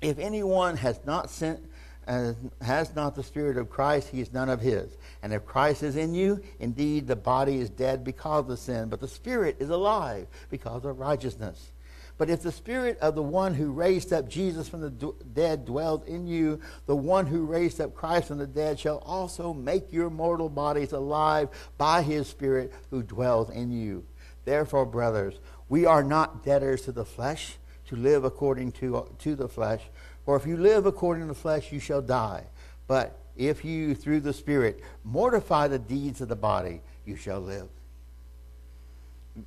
if 0.03 0.19
anyone 0.19 0.77
has 0.77 1.01
not 1.07 1.31
sent 1.31 1.61
uh, 2.07 2.35
has 2.61 2.95
not 2.95 3.15
the 3.15 3.23
spirit 3.23 3.57
of 3.57 3.71
Christ, 3.71 4.09
he 4.09 4.21
is 4.21 4.33
none 4.33 4.49
of 4.49 4.61
his. 4.61 4.97
And 5.23 5.33
if 5.33 5.45
Christ 5.45 5.83
is 5.83 5.97
in 5.97 6.15
you, 6.15 6.41
indeed 6.61 7.07
the 7.07 7.17
body 7.17 7.59
is 7.59 7.71
dead 7.71 8.05
because 8.05 8.49
of 8.49 8.59
sin, 8.59 8.89
but 8.89 9.01
the 9.01 9.09
spirit 9.09 9.57
is 9.59 9.71
alive 9.71 10.27
because 10.51 10.85
of 10.85 10.99
righteousness. 10.99 11.73
But 12.19 12.31
if 12.31 12.43
the 12.43 12.53
spirit 12.53 12.99
of 12.99 13.15
the 13.15 13.23
one 13.23 13.55
who 13.55 13.71
raised 13.71 14.13
up 14.13 14.29
Jesus 14.29 14.69
from 14.69 14.81
the 14.81 15.15
dead 15.33 15.65
dwells 15.65 16.05
in 16.05 16.27
you, 16.27 16.61
the 16.87 16.97
one 16.97 17.27
who 17.27 17.45
raised 17.45 17.81
up 17.81 17.95
Christ 17.95 18.29
from 18.29 18.39
the 18.39 18.47
dead 18.47 18.79
shall 18.79 18.99
also 18.99 19.55
make 19.55 19.93
your 19.93 20.11
mortal 20.11 20.49
bodies 20.49 20.93
alive 20.93 21.49
by 21.79 22.03
his 22.03 22.27
spirit 22.27 22.73
who 22.91 23.05
dwells 23.05 23.51
in 23.51 23.71
you. 23.71 24.05
Therefore, 24.45 24.85
brothers, 24.85 25.35
we 25.69 25.87
are 25.87 26.03
not 26.03 26.45
debtors 26.45 26.83
to 26.83 26.93
the 26.93 27.05
flesh 27.05 27.57
to 27.87 27.97
live 27.97 28.25
according 28.25 28.73
to, 28.73 29.09
to 29.21 29.37
the 29.37 29.49
flesh. 29.49 29.83
For 30.25 30.37
if 30.37 30.45
you 30.45 30.57
live 30.57 30.87
according 30.87 31.23
to 31.23 31.29
the 31.29 31.35
flesh, 31.35 31.71
you 31.71 31.79
shall 31.79 32.03
die. 32.03 32.45
But 32.89 33.17
if 33.39 33.65
you, 33.65 33.95
through 33.95 34.21
the 34.21 34.33
Spirit, 34.33 34.83
mortify 35.05 35.69
the 35.69 35.79
deeds 35.79 36.21
of 36.21 36.29
the 36.29 36.37
body, 36.37 36.83
you 37.07 37.17
shall 37.17 37.41
live. 37.41 37.69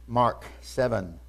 Mark 0.08 0.46
7 0.62 1.20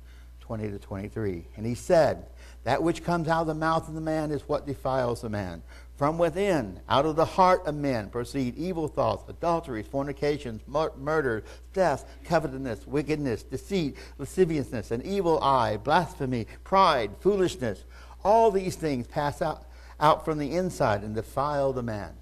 20 0.40 0.70
to 0.70 0.78
23. 0.78 1.46
And 1.56 1.64
he 1.64 1.74
said, 1.74 2.26
That 2.64 2.82
which 2.82 3.04
comes 3.04 3.28
out 3.28 3.42
of 3.42 3.46
the 3.46 3.54
mouth 3.54 3.88
of 3.88 3.94
the 3.94 4.00
man 4.00 4.30
is 4.30 4.42
what 4.48 4.66
defiles 4.66 5.22
the 5.22 5.30
man. 5.30 5.62
From 5.96 6.18
within, 6.18 6.80
out 6.88 7.06
of 7.06 7.16
the 7.16 7.24
heart 7.24 7.64
of 7.64 7.74
men, 7.74 8.10
proceed 8.10 8.56
evil 8.58 8.88
thoughts, 8.88 9.24
adulteries, 9.28 9.86
fornications, 9.86 10.60
mur- 10.66 10.92
murder, 10.98 11.44
theft, 11.72 12.06
covetousness, 12.24 12.86
wickedness, 12.86 13.44
deceit, 13.44 13.96
lasciviousness, 14.18 14.90
an 14.90 15.00
evil 15.02 15.40
eye, 15.42 15.76
blasphemy, 15.76 16.46
pride, 16.64 17.12
foolishness. 17.20 17.84
All 18.24 18.50
these 18.50 18.76
things 18.76 19.06
pass 19.06 19.40
out, 19.40 19.64
out 20.00 20.24
from 20.24 20.38
the 20.38 20.52
inside 20.52 21.02
and 21.02 21.14
defile 21.14 21.72
the 21.72 21.82
man. 21.82 22.12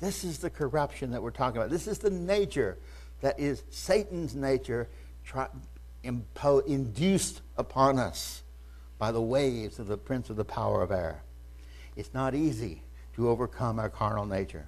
This 0.00 0.24
is 0.24 0.38
the 0.38 0.50
corruption 0.50 1.10
that 1.10 1.22
we're 1.22 1.30
talking 1.30 1.58
about. 1.58 1.70
This 1.70 1.86
is 1.86 1.98
the 1.98 2.10
nature 2.10 2.78
that 3.20 3.38
is 3.38 3.62
Satan's 3.70 4.34
nature 4.34 4.88
impo- 6.04 6.66
induced 6.66 7.42
upon 7.56 7.98
us 7.98 8.42
by 8.98 9.12
the 9.12 9.20
waves 9.20 9.78
of 9.78 9.86
the 9.86 9.98
prince 9.98 10.30
of 10.30 10.36
the 10.36 10.44
power 10.44 10.82
of 10.82 10.90
air. 10.90 11.22
It's 11.96 12.14
not 12.14 12.34
easy 12.34 12.82
to 13.16 13.28
overcome 13.28 13.78
our 13.78 13.90
carnal 13.90 14.26
nature. 14.26 14.66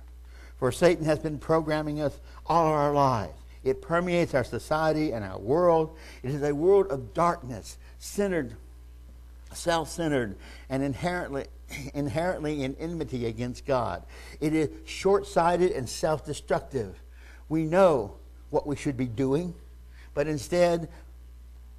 For 0.59 0.71
Satan 0.71 1.05
has 1.07 1.19
been 1.19 1.39
programming 1.39 2.01
us 2.01 2.21
all 2.47 2.67
our 2.67 2.93
lives. 2.93 3.35
It 3.65 3.81
permeates 3.81 4.35
our 4.35 4.45
society 4.45 5.13
and 5.13 5.25
our 5.25 5.39
world. 5.39 5.97
It 6.23 6.31
is 6.31 6.43
a 6.43 6.55
world 6.55 6.89
of 6.89 7.15
darkness, 7.15 7.79
centered, 7.99 8.57
self 9.57 9.89
centered, 9.89 10.37
and 10.69 10.83
inherently, 10.83 11.47
inherently 11.95 12.63
in 12.63 12.75
enmity 12.77 13.27
against 13.27 13.67
God. 13.67 14.05
It 14.41 14.55
is 14.55 14.69
short 14.85 15.27
sighted 15.27 15.73
and 15.73 15.89
self 15.89 16.25
destructive. 16.25 17.01
We 17.49 17.65
know 17.65 18.17
what 18.51 18.67
we 18.67 18.77
should 18.77 18.97
be 18.97 19.07
doing, 19.07 19.55
but 20.15 20.27
instead 20.27 20.89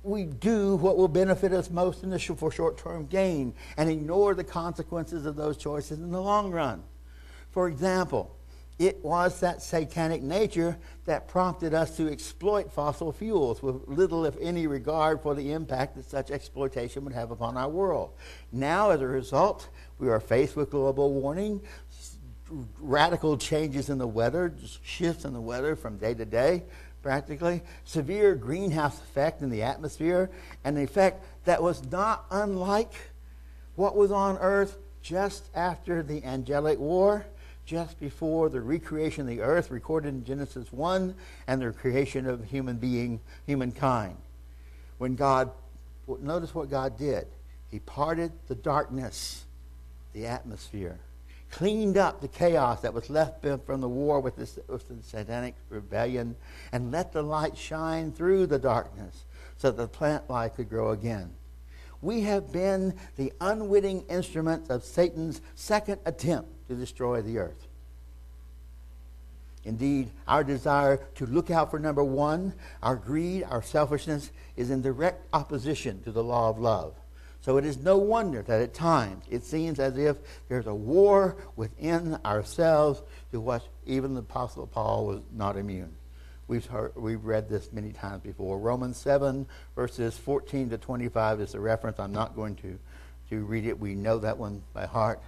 we 0.04 0.26
do 0.26 0.76
what 0.76 0.98
will 0.98 1.08
benefit 1.08 1.54
us 1.54 1.70
most 1.70 2.04
in 2.04 2.10
the 2.10 2.20
for 2.20 2.52
short-term 2.52 3.06
gain 3.08 3.54
and 3.78 3.90
ignore 3.90 4.36
the 4.36 4.44
consequences 4.44 5.26
of 5.26 5.36
those 5.36 5.56
choices 5.56 6.00
in 6.00 6.12
the 6.12 6.22
long 6.22 6.52
run. 6.52 6.84
For 7.52 7.70
example, 7.70 8.36
it 8.80 9.04
was 9.04 9.40
that 9.42 9.62
satanic 9.62 10.22
nature 10.22 10.78
that 11.06 11.28
prompted 11.28 11.74
us 11.74 11.96
to 11.98 12.12
exploit 12.12 12.72
fossil 12.72 13.12
fuels 13.12 13.62
with 13.62 13.88
little, 13.88 14.26
if 14.26 14.36
any, 14.42 14.68
regard 14.68 15.22
for 15.22 15.36
the 15.36 15.52
impact 15.52 15.96
that 15.96 16.10
such 16.10 16.32
exploitation 16.32 17.04
would 17.04 17.14
have 17.14 17.32
upon 17.32 17.56
our 17.56 17.70
world. 17.70 18.12
Now, 18.52 18.90
as 18.90 19.02
a 19.02 19.08
result, 19.08 19.70
we 20.00 20.10
are 20.10 20.20
faced 20.20 20.56
with 20.56 20.72
global 20.72 21.14
warming, 21.14 21.62
radical 22.80 23.38
changes 23.38 23.90
in 23.90 23.98
the 24.00 24.08
weather, 24.08 24.54
shifts 24.84 25.26
in 25.26 25.34
the 25.34 25.42
weather 25.42 25.76
from 25.76 25.98
day 25.98 26.14
to 26.14 26.26
day, 26.26 26.64
practically, 27.04 27.62
severe 27.84 28.34
greenhouse 28.34 29.00
effect 29.00 29.42
in 29.42 29.50
the 29.50 29.62
atmosphere, 29.62 30.32
and 30.64 30.78
an 30.78 30.84
effect 30.84 31.24
that 31.46 31.62
was 31.62 31.84
not 31.92 32.26
unlike 32.32 32.94
what 33.76 33.96
was 33.96 34.12
on 34.12 34.38
earth 34.38 34.78
just 35.02 35.50
after 35.54 36.02
the 36.02 36.24
angelic 36.24 36.80
war, 36.80 37.26
just 37.66 38.00
before 38.00 38.50
the 38.50 38.62
recreation 38.62 39.22
of 39.22 39.28
the 39.28 39.42
earth 39.42 39.72
recorded 39.72 40.10
in 40.10 40.26
Genesis 40.26 40.72
1 40.72 41.16
and 41.48 41.62
the 41.62 41.72
creation 41.72 42.28
of 42.28 42.44
human 42.46 42.78
being, 42.78 43.20
humankind. 43.46 44.18
When 44.98 45.16
God, 45.16 45.52
notice 46.20 46.54
what 46.54 46.70
God 46.70 46.98
did. 46.98 47.28
He 47.72 47.80
parted 47.80 48.32
the 48.48 48.56
darkness, 48.56 49.46
the 50.14 50.28
atmosphere 50.28 51.00
cleaned 51.54 51.98
up 51.98 52.20
the 52.20 52.28
chaos 52.28 52.82
that 52.82 52.94
was 52.94 53.12
left 53.12 53.46
from 53.66 53.80
the 53.80 53.88
war 53.88 54.20
with, 54.20 54.36
this, 54.36 54.58
with 54.68 54.88
the 54.88 55.04
satanic 55.04 55.54
rebellion, 55.70 56.36
and 56.72 56.92
let 56.92 57.14
the 57.14 57.22
light 57.22 57.56
shine 57.56 58.12
through 58.12 58.48
the 58.48 58.58
darkness 58.58 59.26
so 59.58 59.70
that 59.70 59.78
the 59.78 59.88
plant 59.88 60.28
life 60.30 60.56
could 60.56 60.68
grow 60.68 60.90
again. 60.90 61.32
We 62.02 62.22
have 62.22 62.52
been 62.52 62.96
the 63.18 63.32
unwitting 63.40 64.04
instruments 64.10 64.72
of 64.72 64.84
Satan's 64.84 65.42
second 65.54 66.00
attempt 66.06 66.50
to 66.74 66.80
destroy 66.80 67.22
the 67.22 67.38
earth. 67.38 67.68
Indeed, 69.66 70.12
our 70.28 70.44
desire 70.44 70.98
to 71.16 71.26
look 71.26 71.50
out 71.50 71.72
for 71.72 71.80
number 71.80 72.04
one, 72.04 72.54
our 72.82 72.96
greed, 72.96 73.44
our 73.44 73.62
selfishness, 73.62 74.32
is 74.58 74.70
in 74.70 74.82
direct 74.82 75.26
opposition 75.34 76.04
to 76.04 76.12
the 76.12 76.24
law 76.24 76.50
of 76.50 76.60
love. 76.60 76.96
So 77.42 77.58
it 77.58 77.66
is 77.66 77.78
no 77.78 77.98
wonder 77.98 78.42
that 78.42 78.62
at 78.62 78.74
times 78.74 79.26
it 79.30 79.44
seems 79.44 79.80
as 79.80 79.98
if 79.98 80.18
there's 80.48 80.68
a 80.68 80.74
war 80.74 81.38
within 81.56 82.18
ourselves 82.26 83.02
to 83.32 83.42
which 83.42 83.64
even 83.86 84.14
the 84.14 84.22
Apostle 84.22 84.68
Paul 84.68 85.06
was 85.06 85.22
not 85.34 85.58
immune. 85.58 85.94
We've, 86.48 86.66
heard, 86.66 86.94
we've 86.96 87.24
read 87.24 87.50
this 87.50 87.72
many 87.72 87.92
times 87.92 88.22
before. 88.22 88.60
Romans 88.60 88.98
7, 88.98 89.46
verses 89.76 90.18
14 90.18 90.70
to 90.70 90.78
25 90.78 91.42
is 91.42 91.52
the 91.54 91.60
reference. 91.60 92.00
I'm 92.00 92.14
not 92.14 92.36
going 92.36 92.56
to, 92.58 92.78
to 93.30 93.44
read 93.44 93.66
it. 93.66 93.80
We 93.80 93.96
know 93.96 94.20
that 94.20 94.38
one 94.38 94.62
by 94.74 94.86
heart. 94.86 95.22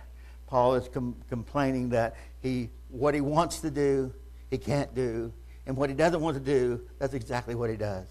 Paul 0.48 0.76
is 0.76 0.88
com- 0.88 1.16
complaining 1.30 1.90
that 1.90 2.16
he, 2.42 2.70
what 2.90 3.14
he 3.14 3.22
wants 3.22 3.60
to 3.62 3.72
do, 3.72 4.14
he 4.50 4.58
can't 4.58 4.94
do. 4.94 5.34
And 5.68 5.76
what 5.76 5.90
he 5.90 5.96
doesn't 5.96 6.22
want 6.22 6.38
to 6.38 6.44
do, 6.44 6.82
that's 7.00 7.14
exactly 7.14 7.56
what 7.56 7.70
he 7.70 7.76
does 7.76 8.08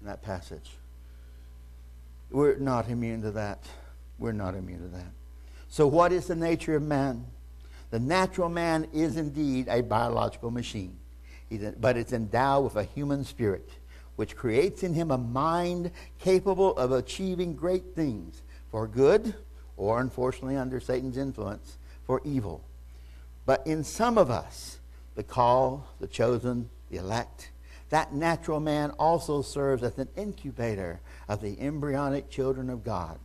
in 0.00 0.06
that 0.06 0.22
passage. 0.22 0.70
We're 2.30 2.56
not 2.56 2.88
immune 2.88 3.22
to 3.22 3.30
that. 3.32 3.64
We're 4.18 4.32
not 4.32 4.54
immune 4.54 4.80
to 4.80 4.96
that. 4.96 5.12
So, 5.68 5.86
what 5.86 6.12
is 6.12 6.26
the 6.26 6.36
nature 6.36 6.76
of 6.76 6.82
man? 6.82 7.26
The 7.90 7.98
natural 7.98 8.48
man 8.48 8.86
is 8.92 9.16
indeed 9.16 9.66
a 9.68 9.82
biological 9.82 10.50
machine, 10.50 10.98
but 11.80 11.96
it's 11.96 12.12
endowed 12.12 12.64
with 12.64 12.76
a 12.76 12.84
human 12.84 13.24
spirit, 13.24 13.68
which 14.16 14.36
creates 14.36 14.82
in 14.82 14.94
him 14.94 15.10
a 15.10 15.18
mind 15.18 15.90
capable 16.20 16.76
of 16.76 16.92
achieving 16.92 17.54
great 17.54 17.94
things 17.96 18.42
for 18.70 18.86
good, 18.86 19.34
or 19.80 19.98
unfortunately, 19.98 20.56
under 20.56 20.78
Satan's 20.78 21.16
influence, 21.16 21.78
for 22.04 22.20
evil. 22.22 22.62
But 23.46 23.66
in 23.66 23.82
some 23.82 24.18
of 24.18 24.30
us, 24.30 24.78
the 25.14 25.22
call, 25.22 25.86
the 26.00 26.06
chosen, 26.06 26.68
the 26.90 26.98
elect, 26.98 27.50
that 27.88 28.12
natural 28.12 28.60
man 28.60 28.90
also 28.98 29.40
serves 29.40 29.82
as 29.82 29.96
an 29.96 30.08
incubator 30.16 31.00
of 31.28 31.40
the 31.40 31.58
embryonic 31.58 32.28
children 32.28 32.68
of 32.68 32.84
God. 32.84 33.18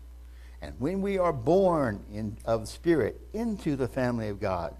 And 0.61 0.73
when 0.79 1.01
we 1.01 1.17
are 1.17 1.33
born 1.33 2.05
in, 2.13 2.37
of 2.45 2.69
spirit 2.69 3.19
into 3.33 3.75
the 3.75 3.89
family 3.89 4.29
of 4.29 4.39
God, 4.39 4.73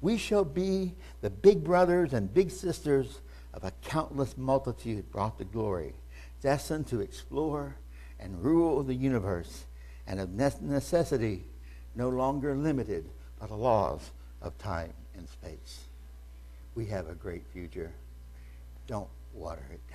we 0.00 0.18
shall 0.18 0.44
be 0.44 0.94
the 1.20 1.30
big 1.30 1.62
brothers 1.62 2.12
and 2.12 2.34
big 2.34 2.50
sisters 2.50 3.20
of 3.54 3.62
a 3.62 3.72
countless 3.84 4.36
multitude 4.36 5.12
brought 5.12 5.38
to 5.38 5.44
glory, 5.44 5.94
destined 6.42 6.88
to 6.88 7.00
explore 7.00 7.76
and 8.18 8.42
rule 8.42 8.82
the 8.82 8.94
universe, 8.94 9.64
and 10.06 10.20
of 10.20 10.30
necessity 10.30 11.44
no 11.94 12.08
longer 12.08 12.54
limited 12.54 13.08
by 13.38 13.46
the 13.46 13.54
laws 13.54 14.10
of 14.42 14.56
time 14.58 14.92
and 15.16 15.28
space. 15.28 15.84
We 16.74 16.86
have 16.86 17.08
a 17.08 17.14
great 17.14 17.44
future. 17.52 17.92
Don't 18.86 19.08
water 19.32 19.64
it 19.72 19.80
down. 19.90 19.93